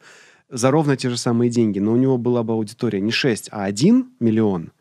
[0.50, 3.66] за ровно те же самые деньги, но у него была бы аудитория не 6, а
[3.66, 4.72] 1 миллион,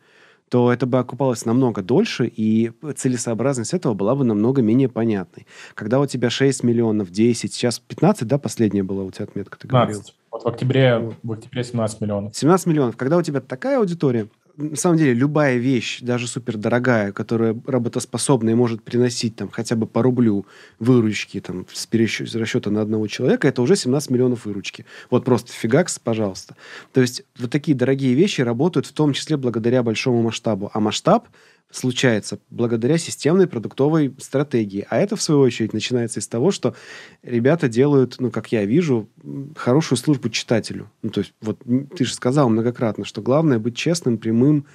[0.49, 5.47] то это бы окупалось намного дольше, и целесообразность этого была бы намного менее понятной.
[5.73, 9.67] Когда у тебя 6 миллионов, 10, сейчас 15, да, последняя была у тебя отметка, ты
[9.67, 9.95] 15.
[9.95, 10.13] говорил?
[10.31, 11.15] Вот в октябре, вот.
[11.23, 12.35] в октябре 17 миллионов.
[12.35, 12.97] 17 миллионов.
[12.97, 14.27] Когда у тебя такая аудитория,
[14.57, 19.75] на самом деле любая вещь, даже супер дорогая, которая работоспособна и может приносить там хотя
[19.75, 20.45] бы по рублю
[20.79, 21.87] выручки там, с
[22.35, 24.85] расчета на одного человека, это уже 17 миллионов выручки.
[25.09, 26.55] Вот просто фигакс, пожалуйста.
[26.93, 30.71] То есть вот такие дорогие вещи работают в том числе благодаря большому масштабу.
[30.73, 31.27] А масштаб
[31.71, 34.87] случается благодаря системной продуктовой стратегии.
[34.89, 36.75] А это, в свою очередь, начинается из того, что
[37.21, 39.09] ребята делают, ну, как я вижу,
[39.55, 40.89] хорошую службу читателю.
[41.01, 41.59] Ну, то есть, вот
[41.95, 44.65] ты же сказал многократно, что главное быть честным, прямым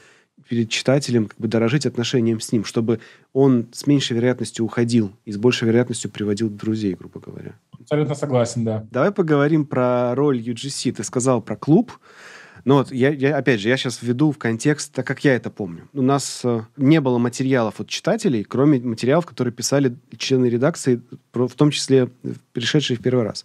[0.49, 3.01] перед читателем, как бы дорожить отношением с ним, чтобы
[3.33, 7.55] он с меньшей вероятностью уходил и с большей вероятностью приводил друзей, грубо говоря.
[7.79, 8.87] Абсолютно согласен, да.
[8.91, 10.93] Давай поговорим про роль UGC.
[10.93, 11.93] Ты сказал про клуб.
[12.65, 15.51] Но вот я, я, опять же, я сейчас введу в контекст, так как я это
[15.51, 15.89] помню.
[15.93, 21.01] У нас э, не было материалов от читателей, кроме материалов, которые писали члены редакции,
[21.33, 22.09] в том числе
[22.53, 23.45] пришедшие в первый раз.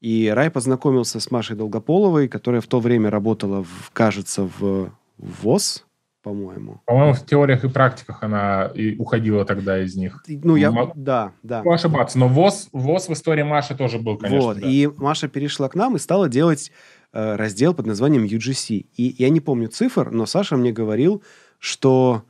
[0.00, 5.84] И Рай познакомился с Машей Долгополовой, которая в то время работала, в, кажется, в ВОЗ,
[6.22, 6.80] по-моему.
[6.84, 10.22] По-моему, в теориях и практиках она и уходила тогда из них.
[10.28, 10.68] Ну, я...
[10.68, 11.58] М- да, да.
[11.58, 14.46] Могу ошибаться, но ВОЗ, ВОЗ в истории Маши тоже был, конечно.
[14.46, 14.68] Вот, да.
[14.68, 18.86] и Маша перешла к нам и стала делать Э, раздел под названием UGC.
[18.96, 21.22] И я не помню цифр, но Саша мне говорил,
[21.58, 22.24] что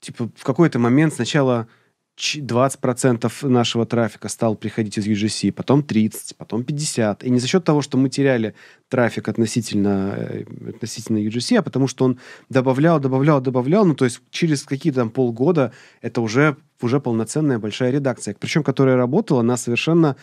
[0.00, 1.68] типа в какой-то момент сначала
[2.16, 7.24] 20% нашего трафика стал приходить из UGC, потом 30%, потом 50%.
[7.24, 8.54] И не за счет того, что мы теряли
[8.88, 12.18] трафик относительно, э, относительно UGC, а потому что он
[12.50, 13.84] добавлял, добавлял, добавлял.
[13.86, 18.36] Ну, то есть через какие-то там полгода это уже, уже полноценная большая редакция.
[18.38, 20.16] Причем, которая работала на совершенно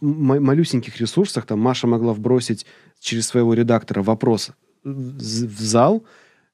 [0.00, 1.46] малюсеньких ресурсах.
[1.46, 2.64] Там Маша могла вбросить
[3.00, 4.52] через своего редактора вопрос
[4.84, 6.04] в зал,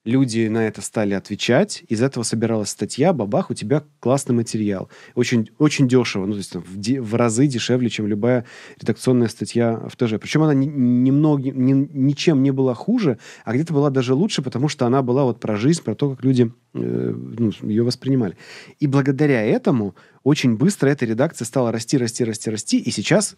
[0.03, 4.89] люди на это стали отвечать, из этого собиралась статья, бабах, у тебя классный материал.
[5.13, 8.45] Очень, очень дешево, ну, то есть там, в, де, в разы дешевле, чем любая
[8.79, 10.15] редакционная статья в ТЖ.
[10.19, 14.85] Причем она немного, ни, ничем не была хуже, а где-то была даже лучше, потому что
[14.85, 18.37] она была вот про жизнь, про то, как люди э, ну, ее воспринимали.
[18.79, 23.35] И благодаря этому очень быстро эта редакция стала расти, расти, расти, расти, и сейчас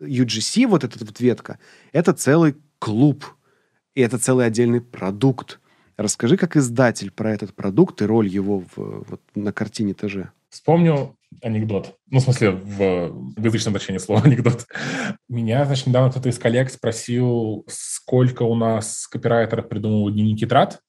[0.00, 1.58] UGC, вот эта вот ветка,
[1.92, 3.24] это целый клуб,
[3.94, 5.58] и это целый отдельный продукт.
[5.96, 10.30] Расскажи, как издатель про этот продукт и роль его в, вот, на картине ТЖ.
[10.50, 11.96] Вспомню анекдот.
[12.10, 14.66] Ну, в смысле, в язычном значении слова анекдот.
[15.28, 20.80] Меня, значит, недавно кто-то из коллег спросил, сколько у нас копирайтеров придумывают дневники трат.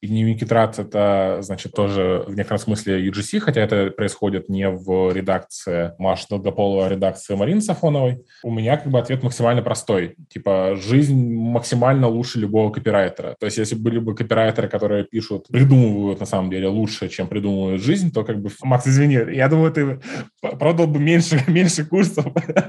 [0.00, 5.10] И дневники Трац— это, значит, тоже в некотором смысле UGC, хотя это происходит не в
[5.12, 8.22] редакции Маши Долгополова, а редакции Марины Сафоновой.
[8.42, 10.16] У меня как бы ответ максимально простой.
[10.28, 13.34] Типа, жизнь максимально лучше любого копирайтера.
[13.40, 17.82] То есть, если были бы копирайтеры, которые пишут, придумывают на самом деле лучше, чем придумывают
[17.82, 20.00] жизнь, то как бы, Макс, извини, я думаю, ты
[20.40, 22.26] продал бы меньше, меньше курсов,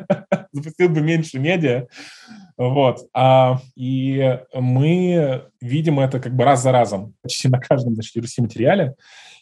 [0.53, 1.87] запустил бы меньше медиа,
[2.57, 3.07] вот.
[3.13, 8.41] А, и мы видим это как бы раз за разом, почти на каждом, значит, URC
[8.41, 8.95] материале,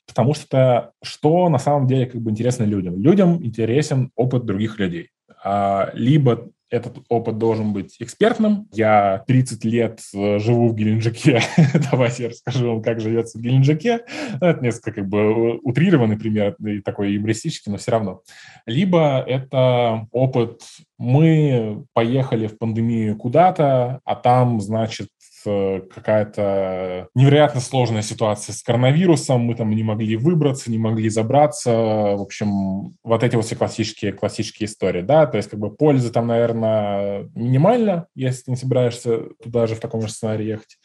[0.08, 3.02] потому что что на самом деле как бы интересно людям?
[3.02, 5.10] Людям интересен опыт других людей.
[5.44, 8.68] А, либо этот опыт должен быть экспертным.
[8.72, 11.40] Я 30 лет э, живу в Геленджике.
[11.92, 14.00] Давайте я расскажу вам, как живется в Геленджике.
[14.42, 18.22] Ну, это несколько как бы утрированный пример, и такой юмористический, но все равно.
[18.66, 20.62] Либо это опыт
[20.98, 25.10] мы поехали в пандемию куда-то, а там, значит,
[25.44, 32.22] какая-то невероятно сложная ситуация с коронавирусом, мы там не могли выбраться, не могли забраться, в
[32.22, 36.28] общем, вот эти вот все классические, классические истории, да, то есть как бы пользы там,
[36.28, 40.78] наверное, минимально, если ты не собираешься туда же в таком же сценарии ехать,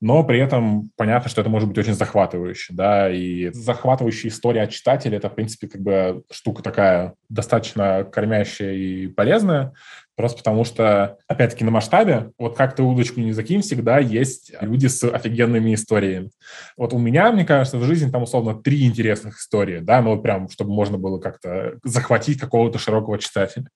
[0.00, 4.70] но при этом понятно, что это может быть очень захватывающе, да, и захватывающая история от
[4.70, 9.72] читателя, это, в принципе, как бы штука такая достаточно кормящая и полезная,
[10.22, 14.86] Просто потому что, опять-таки, на масштабе, вот как ты удочку не закинь, всегда есть люди
[14.86, 16.30] с офигенными историями.
[16.76, 20.22] Вот у меня, мне кажется, в жизни там условно три интересных истории, да, ну вот
[20.22, 23.66] прям, чтобы можно было как-то захватить какого-то широкого читателя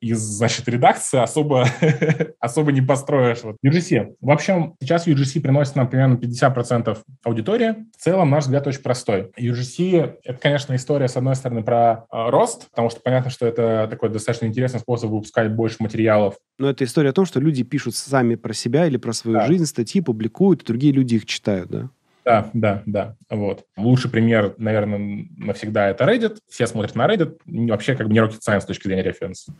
[0.00, 1.66] из, значит, редакции особо,
[2.40, 3.42] особо не построишь.
[3.42, 3.56] Вот.
[3.64, 4.14] UGC.
[4.20, 7.86] В общем, сейчас UGC приносит нам примерно 50% аудитории.
[7.96, 9.30] В целом, наш взгляд очень простой.
[9.38, 13.86] UGC— это, конечно, история, с одной стороны, про э, рост, потому что понятно, что это
[13.90, 16.36] такой достаточно интересный способ выпускать больше материалов.
[16.58, 19.46] Но это история о том, что люди пишут сами про себя или про свою да.
[19.46, 21.90] жизнь, статьи публикуют, и другие люди их читают, да?
[22.24, 23.16] Да, да, да.
[23.30, 23.64] Вот.
[23.76, 26.38] Лучший пример, наверное, навсегда это Reddit.
[26.48, 27.38] Все смотрят на Reddit.
[27.46, 29.52] Вообще, как бы не rocket science с точки зрения референса.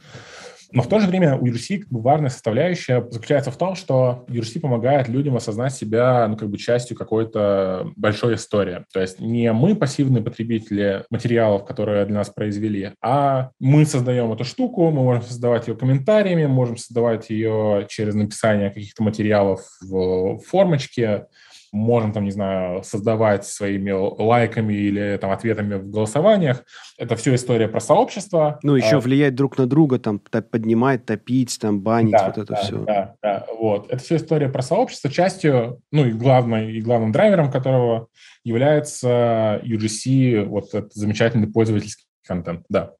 [0.73, 4.25] Но в то же время у URC как бы важная составляющая заключается в том, что
[4.29, 8.85] URC помогает людям осознать себя ну, как бы частью какой-то большой истории.
[8.93, 14.45] То есть не мы пассивные потребители материалов, которые для нас произвели, а мы создаем эту
[14.45, 21.27] штуку, мы можем создавать ее комментариями, можем создавать ее через написание каких-то материалов в формочке,
[21.73, 26.65] можем, там, не знаю, создавать своими лайками или там ответами в голосованиях.
[26.99, 28.59] Это все история про сообщество.
[28.63, 32.53] Ну, еще а, влиять друг на друга, там, поднимать, топить, там, банить, да, вот это
[32.55, 32.79] да, все.
[32.85, 33.87] Да, да, вот.
[33.91, 35.11] Это все история про сообщество.
[35.11, 38.09] Частью, ну, и, главной, и главным драйвером которого
[38.45, 42.93] является UGC, вот этот замечательный пользовательский контент, да.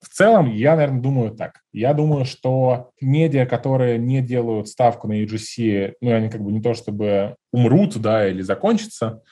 [0.00, 1.60] В целом, я, наверное, думаю так.
[1.72, 6.60] Я думаю, что медиа, которые не делают ставку на UGC, ну, они как бы не
[6.60, 9.22] то чтобы умрут, да, или закончатся,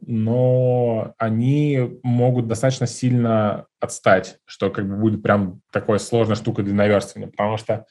[0.00, 6.74] но они могут достаточно сильно отстать, что как бы будет прям такой сложной штукой для
[6.74, 7.86] наверстывания, потому что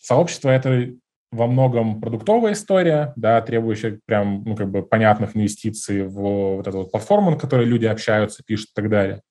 [0.00, 0.90] сообщество— это
[1.30, 6.78] во многом продуктовая история, да, требующая прям, ну, как бы понятных инвестиций в вот эту
[6.78, 9.22] вот платформу, на которой люди общаются, пишут и так далее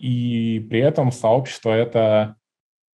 [0.00, 2.36] и при этом сообщество— это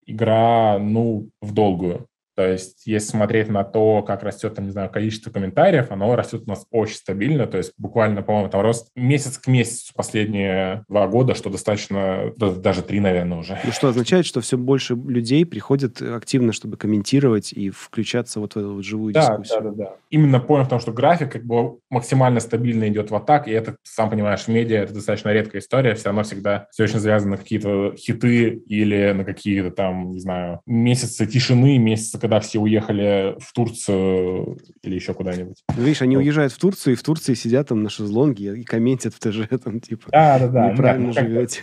[0.06, 2.08] игра, ну, в долгую.
[2.36, 6.42] То есть, если смотреть на то, как растет, там, не знаю, количество комментариев, оно растет
[6.46, 7.46] у нас очень стабильно.
[7.46, 12.82] То есть, буквально, по-моему, там рост месяц к месяцу последние два года, что достаточно, даже
[12.82, 13.58] три, наверное, уже.
[13.64, 18.58] Ну, что означает, что все больше людей приходят активно, чтобы комментировать и включаться вот в
[18.58, 19.62] эту вот живую да, дискуссию.
[19.62, 19.96] Да, да, да.
[20.10, 23.76] Именно понял в том, что график как бы максимально стабильно идет в атак, и это,
[23.82, 27.94] сам понимаешь, медиа это достаточно редкая история, все равно всегда все очень завязано на какие-то
[27.96, 34.58] хиты или на какие-то там, не знаю, месяцы тишины, месяцы, когда все уехали в Турцию
[34.82, 35.62] или еще куда-нибудь.
[35.76, 36.22] Ну, видишь, они вот.
[36.22, 39.78] уезжают в Турцию, и в Турции сидят там на шезлонге и комментят в ТЖ, там,
[39.78, 40.72] типа, да, да, да.
[40.72, 41.60] неправильно ну, живете.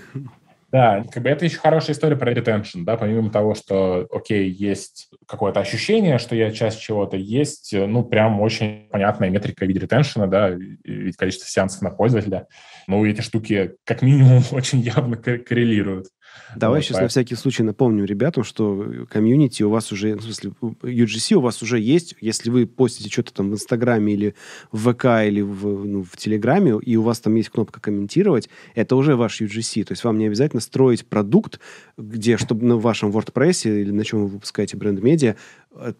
[0.72, 5.10] Да, как бы это еще хорошая история про retention, да, помимо того, что, окей, есть
[5.28, 10.28] какое-то ощущение, что я часть чего-то, есть, ну, прям очень понятная метрика в виде ретеншена,
[10.28, 12.48] да, ведь количество сеансов на пользователя,
[12.88, 16.08] ну, эти штуки как минимум очень явно коррелируют.
[16.56, 17.06] Давай вот, сейчас поэтому.
[17.06, 21.62] на всякий случай напомним ребятам, что комьюнити у вас уже, в смысле, UGC у вас
[21.62, 22.16] уже есть.
[22.22, 24.36] Если вы постите что-то там в Инстаграме или
[24.72, 28.96] в ВК или в, ну, в Телеграме, и у вас там есть кнопка комментировать, это
[28.96, 29.84] уже ваш UGC.
[29.86, 31.60] То есть вам не обязательно строить продукт,
[31.98, 35.36] где, чтобы на вашем WordPress или на чем вы выпускаете бренд-медиа, Э,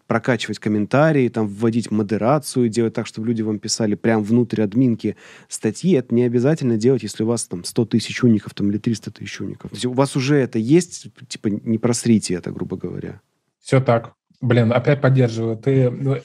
[0.06, 5.16] прокачивать комментарии, там, вводить модерацию, делать так, чтобы люди вам писали прямо внутрь админки
[5.48, 5.92] статьи.
[5.92, 9.40] Это не обязательно делать, если у вас там 100 тысяч уников там, или 300 тысяч
[9.40, 9.70] уников.
[9.70, 13.20] То есть у вас уже это есть, типа не просрите это, грубо говоря.
[13.60, 14.14] Все так.
[14.40, 15.56] Блин, опять поддерживаю.
[15.56, 16.18] Ты, ну,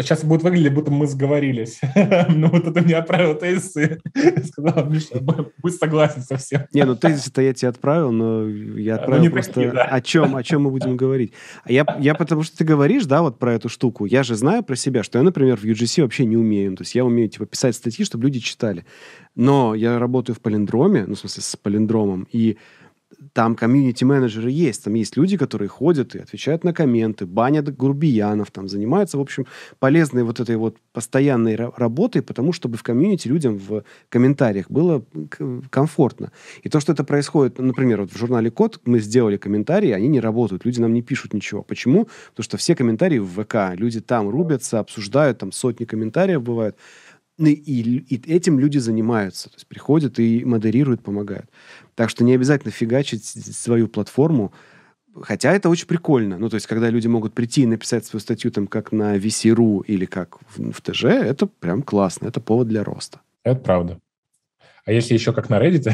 [0.00, 1.80] Сейчас будет выглядеть, будто мы сговорились.
[2.28, 4.00] Ну, вот это мне отправил тезисы.
[4.46, 6.66] Сказал, Миша, будь согласен со всем.
[6.72, 10.62] Не, ну тезисы-то я тебе отправил, но я ну, отправил просто о чем, о чем
[10.62, 11.32] мы будем говорить.
[11.64, 14.04] А я, я потому что ты говоришь, да, вот про эту штуку.
[14.04, 16.76] Я же знаю про себя, что я, например, в UGC вообще не умею.
[16.76, 18.84] То есть я умею, типа, писать статьи, чтобы люди читали.
[19.34, 22.56] Но я работаю в полиндроме, ну, в смысле, с полиндромом, и
[23.32, 28.68] там комьюнити-менеджеры есть, там есть люди, которые ходят и отвечают на комменты, банят грубиянов, там
[28.68, 29.46] занимаются, в общем,
[29.78, 35.04] полезной вот этой вот постоянной работой, потому чтобы в комьюнити людям в комментариях было
[35.70, 36.32] комфортно.
[36.62, 40.20] И то, что это происходит, например, вот в журнале Код мы сделали комментарии, они не
[40.20, 41.62] работают, люди нам не пишут ничего.
[41.62, 42.08] Почему?
[42.30, 46.76] Потому что все комментарии в ВК, люди там рубятся, обсуждают, там сотни комментариев бывают.
[47.38, 49.48] И, и этим люди занимаются.
[49.48, 51.48] То есть приходят и модерируют, помогают.
[51.94, 54.52] Так что не обязательно фигачить свою платформу.
[55.22, 56.38] Хотя это очень прикольно.
[56.38, 59.84] Ну, то есть, когда люди могут прийти и написать свою статью там как на VC.ru
[59.86, 62.26] или как в, в ТЖ, это прям классно.
[62.26, 63.20] Это повод для роста.
[63.44, 64.00] Это правда.
[64.84, 65.92] А если еще как на Reddit?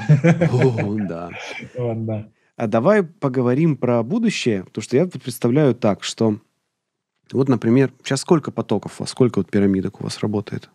[0.53, 1.30] О, да.
[1.76, 2.28] Вот, да.
[2.57, 6.38] А давай поговорим про будущее, потому что я представляю так, что
[7.32, 10.70] вот, например, сейчас сколько потоков у вас, сколько вот пирамидок у вас работает?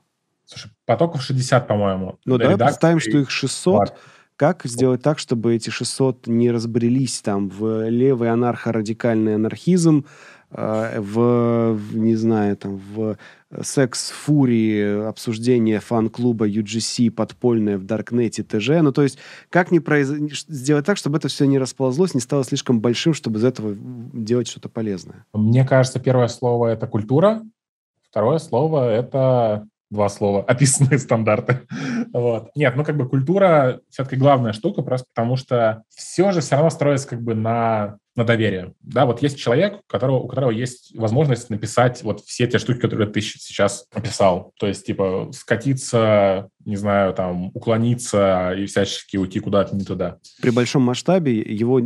[0.49, 2.17] Слушай, потоков 60, по-моему.
[2.25, 3.93] Ну, давай представим, что их 600.
[4.35, 10.05] Как сделать так, чтобы эти 600 не разбрелись там в левый анархо-радикальный анархизм,
[10.51, 13.17] э, в, не знаю, там, в
[13.61, 18.81] секс-фурии обсуждение фан-клуба UGC подпольное в Даркнете ТЖ.
[18.81, 19.19] Ну, то есть,
[19.49, 20.07] как не произ...
[20.47, 24.47] сделать так, чтобы это все не расползлось, не стало слишком большим, чтобы из этого делать
[24.47, 25.25] что-то полезное?
[25.33, 27.43] Мне кажется, первое слово— это культура,
[28.09, 31.61] второе слово— это два слова, описанные стандарты.
[32.13, 32.49] вот.
[32.55, 36.69] Нет, ну как бы культура все-таки главная штука, просто потому что все же все равно
[36.69, 38.73] строится как бы на, на доверие.
[38.81, 42.79] Да, вот есть человек, у которого, у которого есть возможность написать вот все те штуки,
[42.79, 44.53] которые ты сейчас описал.
[44.59, 50.17] То есть, типа, скатиться, не знаю, там, уклониться и всячески уйти куда-то не туда.
[50.41, 51.81] При большом масштабе его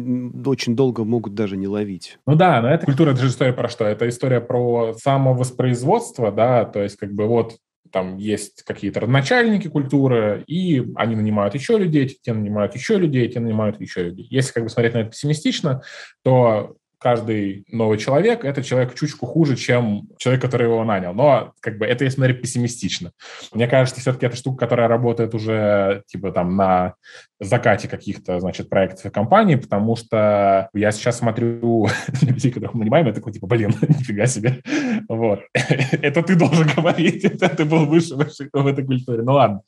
[0.45, 2.17] очень долго могут даже не ловить.
[2.25, 3.85] Ну да, но это культура, это же история про что?
[3.85, 7.57] Это история про самовоспроизводство, да, то есть как бы вот
[7.91, 13.39] там есть какие-то родоначальники культуры, и они нанимают еще людей, те нанимают еще людей, те
[13.39, 14.27] нанимают еще людей.
[14.29, 15.81] Если как бы смотреть на это пессимистично,
[16.23, 21.13] то каждый новый человек— это человек чучку хуже, чем человек, который его нанял.
[21.13, 23.11] Но как бы это, если смотреть пессимистично.
[23.53, 26.93] Мне кажется, все-таки это штука, которая работает уже типа там на
[27.41, 31.87] закате каких-то, значит, проектов и компаний, потому что я сейчас смотрю
[32.21, 34.61] на людей, которых мы нанимаем, я такой, типа, блин, нифига себе.
[35.09, 35.41] Вот.
[35.53, 39.23] это ты должен говорить, это ты был выше, выше в этой культуре.
[39.23, 39.61] Ну ладно.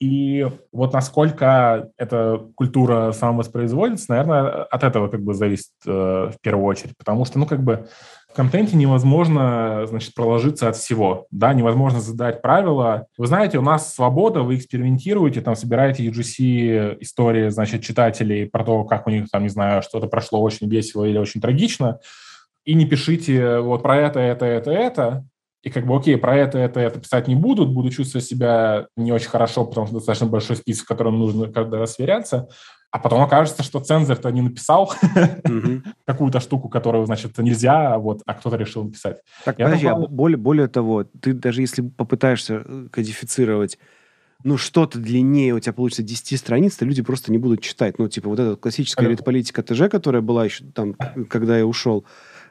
[0.00, 6.66] И вот насколько эта культура самовоспроизводится, наверное, от этого как бы зависит э, в первую
[6.66, 7.88] очередь, потому что, ну, как бы
[8.30, 13.06] в контенте невозможно, значит, проложиться от всего, да, невозможно задать правила.
[13.16, 18.84] Вы знаете, у нас свобода, вы экспериментируете, там, собираете UGC истории, значит, читателей про то,
[18.84, 21.98] как у них, там, не знаю, что-то прошло очень весело или очень трагично,
[22.64, 25.24] и не пишите вот про это, это, это, это,
[25.68, 29.12] и как бы, окей, про это, это, это писать не будут, буду чувствовать себя не
[29.12, 32.48] очень хорошо, потому что достаточно большой список, с которым нужно каждый раз сверяться.
[32.90, 34.94] А потом окажется, что цензор-то не написал
[36.06, 39.18] какую-то штуку, которую, значит, нельзя, а вот, а кто-то решил написать.
[39.44, 43.78] Так, подожди, а более, более того, ты даже если попытаешься э, кодифицировать
[44.44, 47.98] ну, что-то длиннее у тебя получится 10 страниц, то люди просто не будут читать.
[47.98, 50.94] Ну, типа, вот эта классическая политика ТЖ, которая была еще там,
[51.28, 52.06] когда я ушел,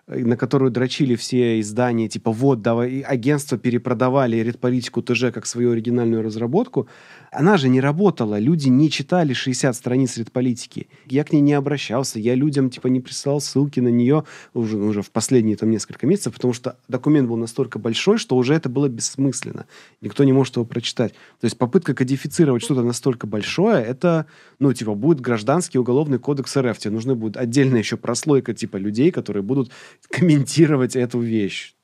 [0.07, 6.23] на которую дрочили все издания, типа вот, давай, агентства перепродавали редполитику ТЖ как свою оригинальную
[6.23, 6.87] разработку,
[7.29, 8.39] она же не работала.
[8.39, 10.87] Люди не читали 60 страниц редполитики.
[11.05, 15.01] Я к ней не обращался, я людям типа не присылал ссылки на нее уже, уже
[15.01, 18.87] в последние там несколько месяцев, потому что документ был настолько большой, что уже это было
[18.87, 19.65] бессмысленно.
[19.99, 21.11] Никто не может его прочитать.
[21.41, 24.25] То есть попытка кодифицировать что-то настолько большое, это,
[24.59, 26.77] ну, типа, будет гражданский уголовный кодекс РФ.
[26.77, 29.71] Тебе нужна будет отдельная еще прослойка типа людей, которые будут
[30.09, 31.75] комментировать эту вещь.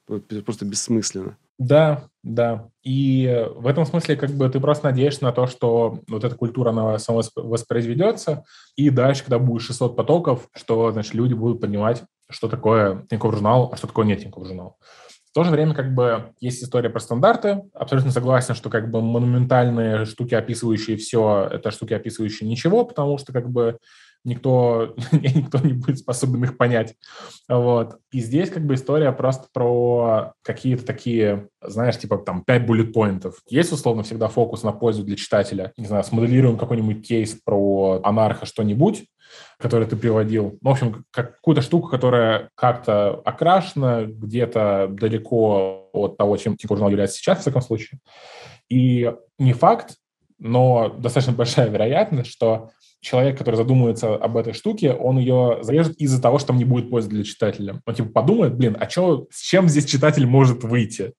[0.45, 1.37] Просто бессмысленно.
[1.59, 2.69] Да, да.
[2.83, 6.71] И в этом смысле как бы ты просто надеешься на то, что вот эта культура,
[6.71, 6.97] она
[7.35, 8.43] воспроизведется,
[8.75, 13.69] и дальше, когда будет 600 потоков, что, значит, люди будут понимать, что такое Тинькофф журнал,
[13.71, 14.77] а что такое не Тинькофф журнал.
[15.31, 17.63] В то же время как бы есть история про стандарты.
[17.73, 23.33] Абсолютно согласен, что как бы монументальные штуки, описывающие все, это штуки, описывающие ничего, потому что
[23.33, 23.79] как бы
[24.23, 26.95] никто, никто не будет способен их понять.
[27.47, 27.97] Вот.
[28.11, 33.41] И здесь как бы история просто про какие-то такие, знаешь, типа там 5 буллет-поинтов.
[33.47, 35.73] Есть, условно, всегда фокус на пользу для читателя.
[35.77, 39.05] Не знаю, смоделируем какой-нибудь кейс про анарха что-нибудь,
[39.57, 40.57] который ты приводил.
[40.61, 46.89] Ну, в общем, какую-то штуку, которая как-то окрашена, где-то далеко от того, чем Тинькофф журнал
[46.89, 47.99] является сейчас, в всяком случае.
[48.69, 49.95] И не факт,
[50.39, 52.71] но достаточно большая вероятность, что
[53.03, 56.89] человек, который задумывается об этой штуке, он ее зарежет из-за того, что там не будет
[56.89, 57.81] пользы для читателя.
[57.85, 61.13] Он типа подумает, блин, а чё, с чем здесь читатель может выйти?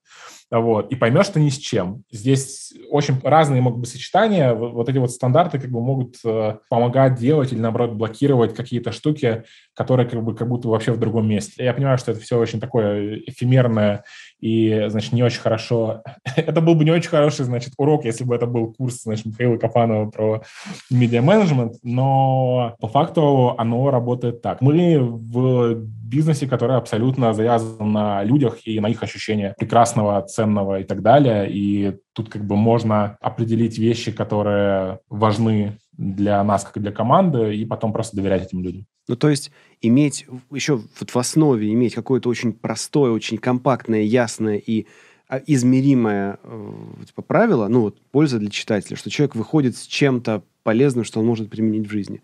[0.50, 2.04] вот, и поймешь, что ни с чем.
[2.10, 4.54] Здесь очень разные могут быть сочетания.
[4.54, 9.44] Вот, эти вот стандарты как бы могут э, помогать делать или, наоборот, блокировать какие-то штуки,
[9.74, 11.64] которые как бы как будто вообще в другом месте.
[11.64, 14.04] Я понимаю, что это все очень такое эфемерное
[14.44, 16.02] и, значит, не очень хорошо.
[16.36, 19.56] это был бы не очень хороший, значит, урок, если бы это был курс, значит, Михаила
[19.56, 20.42] Капанова про
[20.90, 24.60] медиа-менеджмент, но по факту оно работает так.
[24.60, 30.84] Мы в бизнесе, который абсолютно завязан на людях и на их ощущения прекрасного, ценного и
[30.84, 31.50] так далее.
[31.50, 37.56] И тут как бы можно определить вещи, которые важны для нас, как и для команды,
[37.56, 38.84] и потом просто доверять этим людям.
[39.08, 39.50] Ну, то есть
[39.82, 44.86] иметь еще вот в основе, иметь какое-то очень простое, очень компактное, ясное и
[45.28, 46.72] а, измеримое э,
[47.06, 51.26] типа, правило, ну, вот, польза для читателя, что человек выходит с чем-то полезным, что он
[51.26, 52.22] может применить в жизни.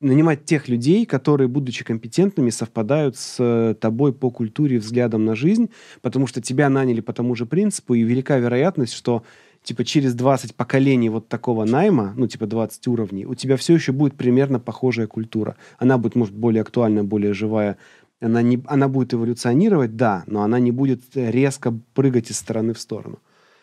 [0.00, 5.70] Нанимать тех людей, которые, будучи компетентными, совпадают с э, тобой по культуре, взглядом на жизнь,
[6.00, 9.22] потому что тебя наняли по тому же принципу, и велика вероятность, что
[9.70, 13.92] типа через 20 поколений вот такого найма, ну типа 20 уровней, у тебя все еще
[13.92, 15.56] будет примерно похожая культура.
[15.78, 17.76] Она будет, может, более актуальная, более живая.
[18.20, 22.80] Она, не, она будет эволюционировать, да, но она не будет резко прыгать из стороны в
[22.80, 23.18] сторону.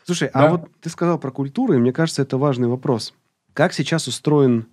[0.05, 0.47] Слушай, а да.
[0.47, 3.13] а вот ты сказал про культуру, и мне кажется, это важный вопрос.
[3.53, 4.65] Как сейчас устроен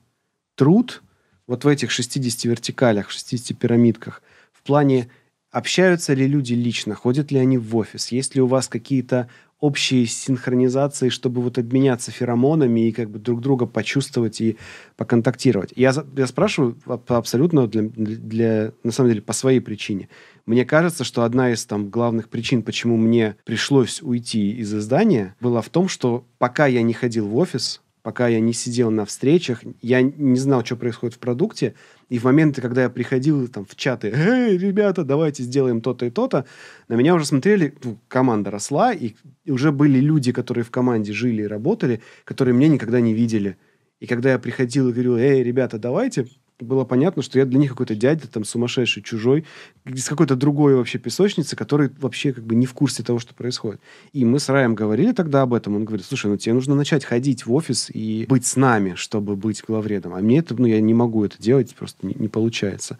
[0.54, 1.02] труд–
[1.46, 4.22] вот в этих 60 вертикалях, 60 пирамидках,
[4.52, 5.10] в плане
[5.50, 9.28] общаются ли люди лично, ходят ли они в офис, есть ли у вас какие-то
[9.64, 14.58] общие синхронизации, чтобы вот обменяться феромонами и как бы друг друга почувствовать и
[14.98, 15.72] поконтактировать.
[15.74, 16.76] Я, я спрашиваю
[17.08, 20.10] абсолютно для, для, на самом деле, по своей причине.
[20.44, 25.62] Мне кажется, что одна из там главных причин, почему мне пришлось уйти из издания, была
[25.62, 29.62] в том, что пока я не ходил в офис, пока я не сидел на встречах,
[29.80, 31.72] я не знал, что происходит в продукте,
[32.08, 36.10] и в моменты, когда я приходил там в чаты, «Эй, ребята, давайте сделаем то-то и
[36.10, 36.44] то-то»,
[36.88, 39.14] на меня уже смотрели, ну, команда росла, и
[39.46, 43.56] уже были люди, которые в команде жили и работали, которые меня никогда не видели.
[44.00, 46.26] И когда я приходил и говорил, «Эй, ребята, давайте»,
[46.60, 49.44] было понятно, что я для них какой-то дядя, там, сумасшедший, чужой,
[49.84, 53.80] из какой-то другой вообще песочницы, который вообще как бы не в курсе того, что происходит.
[54.12, 55.74] И мы с Раем говорили тогда об этом.
[55.76, 59.36] Он говорит, слушай, ну тебе нужно начать ходить в офис и быть с нами, чтобы
[59.36, 60.14] быть главредом.
[60.14, 62.98] А мне это, ну, я не могу это делать, просто не, не получается.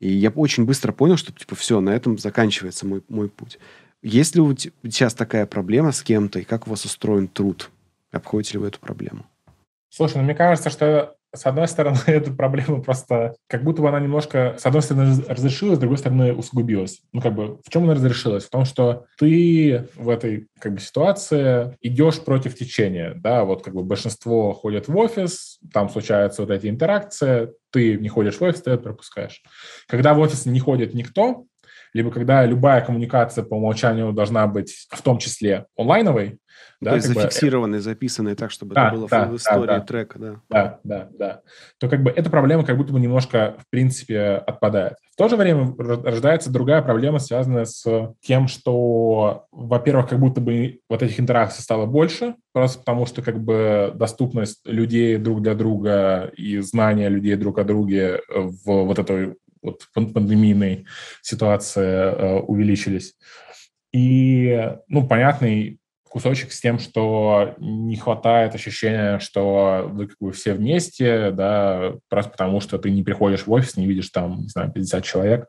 [0.00, 3.58] И я очень быстро понял, что, типа, все, на этом заканчивается мой, мой путь.
[4.02, 7.70] Есть ли у тебя сейчас такая проблема с кем-то, и как у вас устроен труд?
[8.12, 9.26] Обходите ли вы эту проблему?
[9.90, 14.00] Слушай, ну мне кажется, что с одной стороны, эта проблема просто как будто бы она
[14.00, 17.00] немножко, с одной стороны, разрешилась, с другой стороны, усугубилась.
[17.12, 18.44] Ну, как бы, в чем она разрешилась?
[18.44, 23.74] В том, что ты в этой как бы ситуации идешь против течения, да, вот как
[23.74, 28.62] бы большинство ходят в офис, там случаются вот эти интеракции, ты не ходишь в офис,
[28.62, 29.42] ты это пропускаешь.
[29.86, 31.44] Когда в офис не ходит никто,
[31.92, 36.38] либо когда любая коммуникация по умолчанию должна быть в том числе онлайновой,
[36.80, 39.84] да, то есть зафиксированные, записанные так, чтобы да, это было да, в истории да, да.
[39.84, 40.34] трека, да.
[40.48, 41.40] Да, да, да.
[41.78, 44.94] То как бы эта проблема как будто бы немножко, в принципе, отпадает.
[45.12, 47.84] В то же время рождается другая проблема, связанная с
[48.20, 53.40] тем, что, во-первых, как будто бы вот этих интеракций стало больше, просто потому что как
[53.42, 59.34] бы доступность людей друг для друга и знания людей друг о друге в вот этой
[59.62, 60.86] вот пандемийной
[61.22, 63.14] ситуации э, увеличились.
[63.92, 65.78] И, ну, понятный
[66.08, 72.32] кусочек с тем, что не хватает ощущения, что вы как бы все вместе, да, просто
[72.32, 75.46] потому что ты не приходишь в офис, не видишь там, не знаю, 50 человек.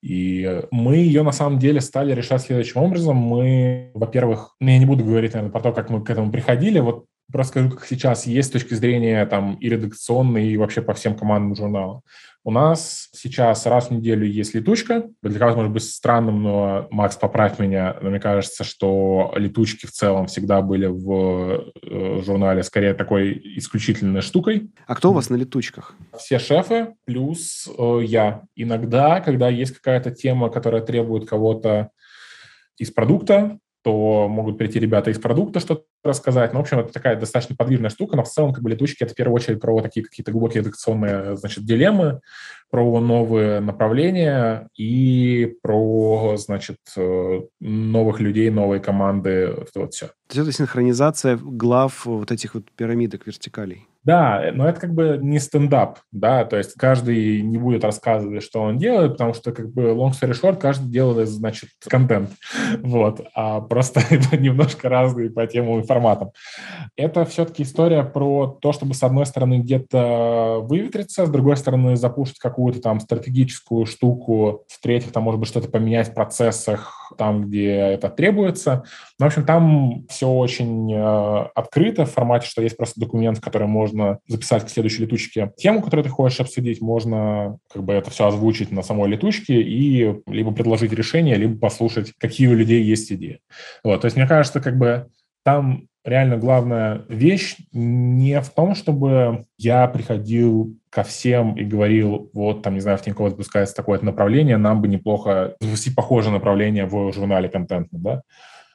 [0.00, 3.16] И мы ее на самом деле стали решать следующим образом.
[3.16, 6.78] Мы, во-первых, ну, я не буду говорить, наверное, про то, как мы к этому приходили.
[6.78, 10.94] Вот просто скажу, как сейчас есть с точки зрения там и редакционной, и вообще по
[10.94, 12.02] всем командам журнала.
[12.44, 15.04] У нас сейчас раз в неделю есть летучка.
[15.22, 19.90] Для кого-то может быть странным, но, Макс, поправь меня, но мне кажется, что летучки в
[19.90, 24.70] целом всегда были в э, журнале скорее такой исключительной штукой.
[24.86, 25.94] А кто у вас на летучках?
[26.16, 28.44] Все шефы плюс э, я.
[28.54, 31.90] Иногда, когда есть какая-то тема, которая требует кого-то
[32.78, 36.52] из продукта, то могут прийти ребята из продукта что-то рассказать.
[36.52, 39.12] Ну, в общем, это такая достаточно подвижная штука, но в целом как бы летучки— это
[39.12, 42.20] в первую очередь про такие какие-то глубокие редакционные, значит, дилеммы,
[42.70, 50.06] про новые направления и про, значит, э, новых людей, новые команды, это вот все.
[50.28, 53.86] То есть это синхронизация глав вот этих вот пирамидок вертикалей.
[54.04, 58.62] Да, но это как бы не стендап, да, то есть каждый не будет рассказывать, что
[58.62, 62.30] он делает, потому что как бы long story short, каждый делает, значит, контент,
[62.78, 66.30] вот, а просто это немножко разные по темам и форматам.
[66.96, 72.38] Это все-таки история про то, чтобы с одной стороны где-то выветриться, с другой стороны запушить
[72.38, 78.08] какую-то там стратегическую штуку, в-третьих, там, может быть, что-то поменять в процессах, там, где это
[78.08, 78.84] требуется.
[79.18, 83.66] Ну, в общем, там все очень э, открыто в формате, что есть просто документ, который
[83.66, 88.26] можно записать к следующей летучке тему, которую ты хочешь обсудить, можно как бы это все
[88.26, 93.40] озвучить на самой летучке и либо предложить решение, либо послушать, какие у людей есть идеи.
[93.82, 95.08] Вот, то есть мне кажется, как бы
[95.44, 102.62] там реально главная вещь не в том, чтобы я приходил ко всем и говорил, вот
[102.62, 107.12] там, не знаю, в Тинькофф запускается такое направление, нам бы неплохо запустить похожее направление в
[107.12, 108.22] журнале контентном, да.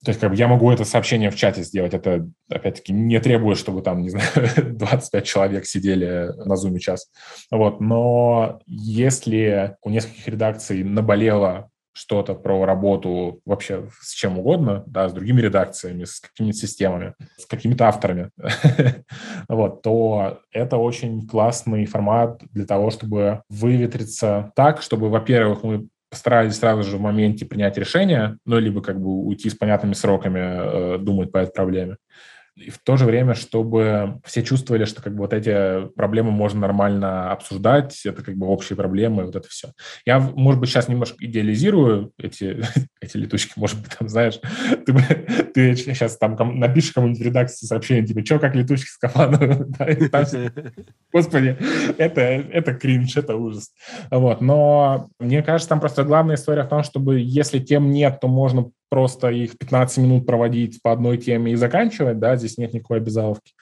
[0.03, 1.93] То есть как бы я могу это сообщение в чате сделать.
[1.93, 7.09] Это, опять-таки, не требует, чтобы там, не знаю, 25 человек сидели на зуме час.
[7.49, 7.79] Вот.
[7.79, 15.13] Но если у нескольких редакций наболело что-то про работу вообще с чем угодно, да, с
[15.13, 18.31] другими редакциями, с какими-то системами, с какими-то авторами,
[19.47, 26.57] вот, то это очень классный формат для того, чтобы выветриться так, чтобы, во-первых, мы постарались
[26.57, 30.97] сразу же в моменте принять решение, ну, либо как бы уйти с понятными сроками, э,
[30.99, 31.97] думать по этой проблеме.
[32.55, 36.59] И в то же время, чтобы все чувствовали, что как бы вот эти проблемы можно
[36.59, 39.69] нормально обсуждать, это как бы общие проблемы, вот это все.
[40.05, 42.63] Я, может быть, сейчас немножко идеализирую эти,
[43.01, 44.39] эти летучки, может быть, там, знаешь,
[44.85, 44.93] ты,
[45.53, 48.99] ты сейчас там напишешь кому-нибудь в редакции сообщение, типа, что, как летучки с?
[51.11, 51.57] Господи,
[51.97, 53.71] это, это кринж, это ужас.
[54.11, 54.41] Вот.
[54.41, 58.69] Но мне кажется, там просто главная история в том, чтобы если тем нет, то можно
[58.93, 63.53] просто их 15 минут проводить по одной теме и заканчивать, да, здесь нет никакой обязаловки.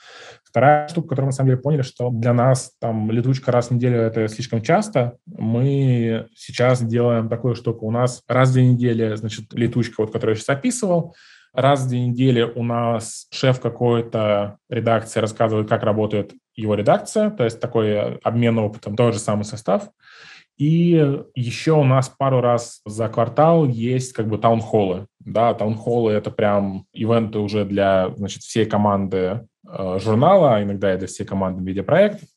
[0.43, 3.71] Вторая штука, которую мы на самом деле поняли, что для нас там летучка раз в
[3.71, 5.15] неделю это слишком часто.
[5.25, 7.87] Мы сейчас делаем такую штуку.
[7.87, 11.15] У нас раз в две недели, значит, летучка, вот, которую я сейчас описывал,
[11.53, 17.45] раз в две недели у нас шеф какой-то редакции рассказывает, как работает его редакция, то
[17.45, 19.91] есть такой обмен опытом, тот же самый состав.
[20.57, 25.07] И еще у нас пару раз за квартал есть как бы таунхоллы.
[25.19, 30.97] Да, таунхоллы— это прям ивенты уже для, значит, всей команды э, журнала, а иногда и
[30.97, 32.27] для всей команды медиапроектов.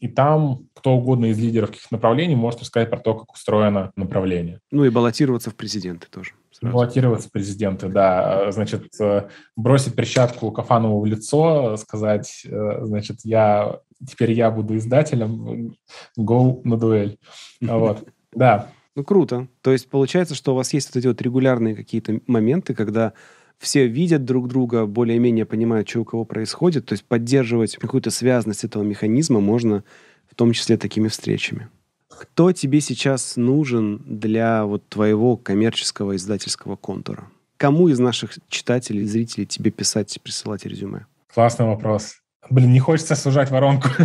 [0.00, 4.60] И там кто угодно из лидеров каких направлений может рассказать про то, как устроено направление.
[4.70, 6.32] Ну и баллотироваться в президенты тоже.
[6.52, 6.72] Сразу.
[6.72, 8.50] Баллотироваться в президенты, да.
[8.52, 15.74] Значит, э, бросить перчатку Кафанову в лицо, сказать, э, значит, я теперь я буду издателем,
[16.18, 17.18] go на дуэль.
[17.60, 18.70] Вот, да.
[18.94, 19.48] Ну, круто.
[19.62, 23.12] То есть получается, что у вас есть вот эти вот регулярные какие-то моменты, когда
[23.58, 26.86] все видят друг друга, более-менее понимают, что у кого происходит.
[26.86, 29.84] То есть поддерживать какую-то связность этого механизма можно
[30.28, 31.68] в том числе такими встречами.
[32.08, 37.28] Кто тебе сейчас нужен для вот твоего коммерческого издательского контура?
[37.56, 41.06] Кому из наших читателей, зрителей тебе писать, присылать резюме?
[41.32, 42.20] Классный вопрос.
[42.50, 43.88] Блин, не хочется сужать воронку.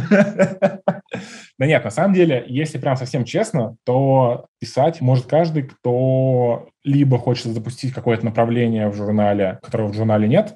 [1.60, 7.20] Да нет, на самом деле, если прям совсем честно, то писать может каждый, кто либо
[7.20, 10.56] хочет запустить какое-то направление в журнале, которого в журнале нет,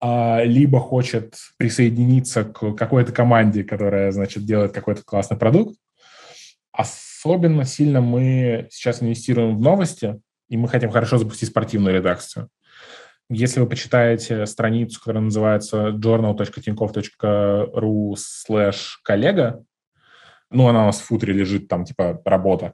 [0.00, 5.76] а, либо хочет присоединиться к какой-то команде, которая, значит, делает какой-то классный продукт.
[6.72, 12.48] Особенно сильно мы сейчас инвестируем в новости, и мы хотим хорошо запустить спортивную редакцию.
[13.30, 19.62] Если вы почитаете страницу, которая называется journal.tinkoff.ru slash коллега,
[20.50, 22.72] ну, она у нас в футере лежит, там, типа, работа,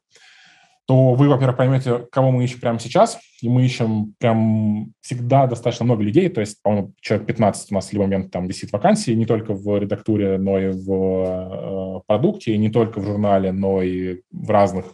[0.87, 5.85] то вы, во-первых, поймете, кого мы ищем прямо сейчас, и мы ищем прям всегда достаточно
[5.85, 9.13] много людей, то есть, по-моему, человек 15 у нас в любой момент там висит вакансии,
[9.13, 13.83] не только в редактуре, но и в э, продукте, и не только в журнале, но
[13.83, 14.87] и в разных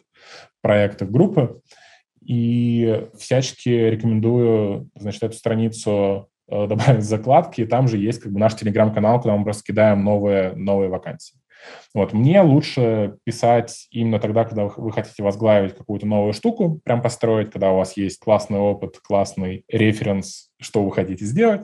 [0.62, 1.60] проектах группы.
[2.24, 8.32] И всячески рекомендую, значит, эту страницу э, добавить в закладки, и там же есть как
[8.32, 11.40] бы наш телеграм-канал, куда мы просто кидаем новые, новые вакансии.
[11.94, 12.12] Вот.
[12.12, 17.72] Мне лучше писать именно тогда, когда вы хотите возглавить какую-то новую штуку, прям построить, когда
[17.72, 21.62] у вас есть классный опыт, классный референс, что вы хотите сделать.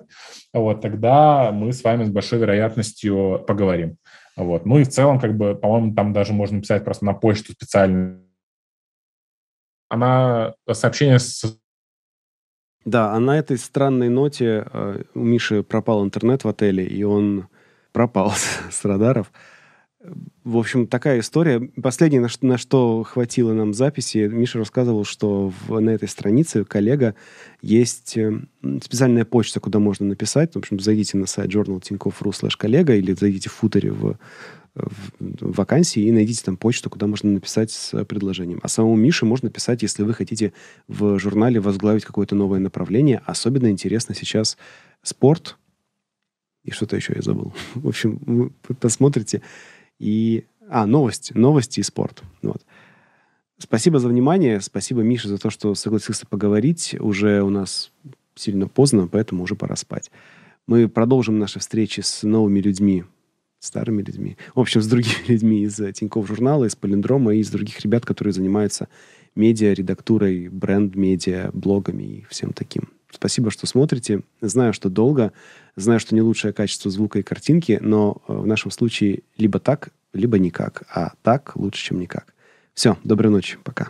[0.52, 3.96] Вот тогда мы с вами с большой вероятностью поговорим.
[4.36, 4.66] Вот.
[4.66, 8.20] Ну и в целом, как бы, по-моему, там даже можно писать просто на почту специально
[9.88, 11.58] она сообщение с
[12.84, 17.48] Да, а на этой странной ноте э, у Миши пропал интернет в отеле, и он
[17.92, 18.32] пропал
[18.70, 19.32] с, радаров.
[20.44, 21.58] В общем, такая история.
[21.82, 26.64] Последнее, на что, на что хватило нам записи, Миша рассказывал, что в, на этой странице
[26.64, 27.16] коллега
[27.60, 28.40] есть э,
[28.82, 30.54] специальная почта, куда можно написать.
[30.54, 34.16] В общем, зайдите на сайт journal Тинькофф.ру слэш коллега или зайдите в футере в
[35.18, 38.60] вакансии и найдите там почту, куда можно написать с предложением.
[38.62, 40.52] А самому Мише можно писать, если вы хотите
[40.88, 43.22] в журнале возглавить какое-то новое направление.
[43.24, 44.56] Особенно интересно сейчас
[45.02, 45.56] спорт.
[46.64, 47.54] И что-то еще я забыл.
[47.74, 48.50] В общем, вы
[48.80, 49.42] посмотрите
[49.98, 50.44] и...
[50.68, 51.32] А, новости.
[51.32, 52.22] Новости и спорт.
[52.42, 52.62] Вот.
[53.58, 54.60] Спасибо за внимание.
[54.60, 56.96] Спасибо, Миша, за то, что согласился поговорить.
[56.98, 57.92] Уже у нас
[58.34, 60.10] сильно поздно, поэтому уже пора спать.
[60.66, 63.04] Мы продолжим наши встречи с новыми людьми,
[63.58, 64.36] старыми людьми.
[64.54, 68.32] В общем, с другими людьми из Тинькофф журнала, из Полиндрома и из других ребят, которые
[68.32, 68.88] занимаются
[69.34, 72.88] медиа, редактурой, бренд-медиа, блогами и всем таким.
[73.10, 74.22] Спасибо, что смотрите.
[74.40, 75.32] Знаю, что долго,
[75.76, 79.90] знаю, что не лучшее качество звука и картинки, но э, в нашем случае либо так,
[80.12, 80.82] либо никак.
[80.92, 82.34] А так лучше, чем никак.
[82.74, 83.88] Все, доброй ночи, пока.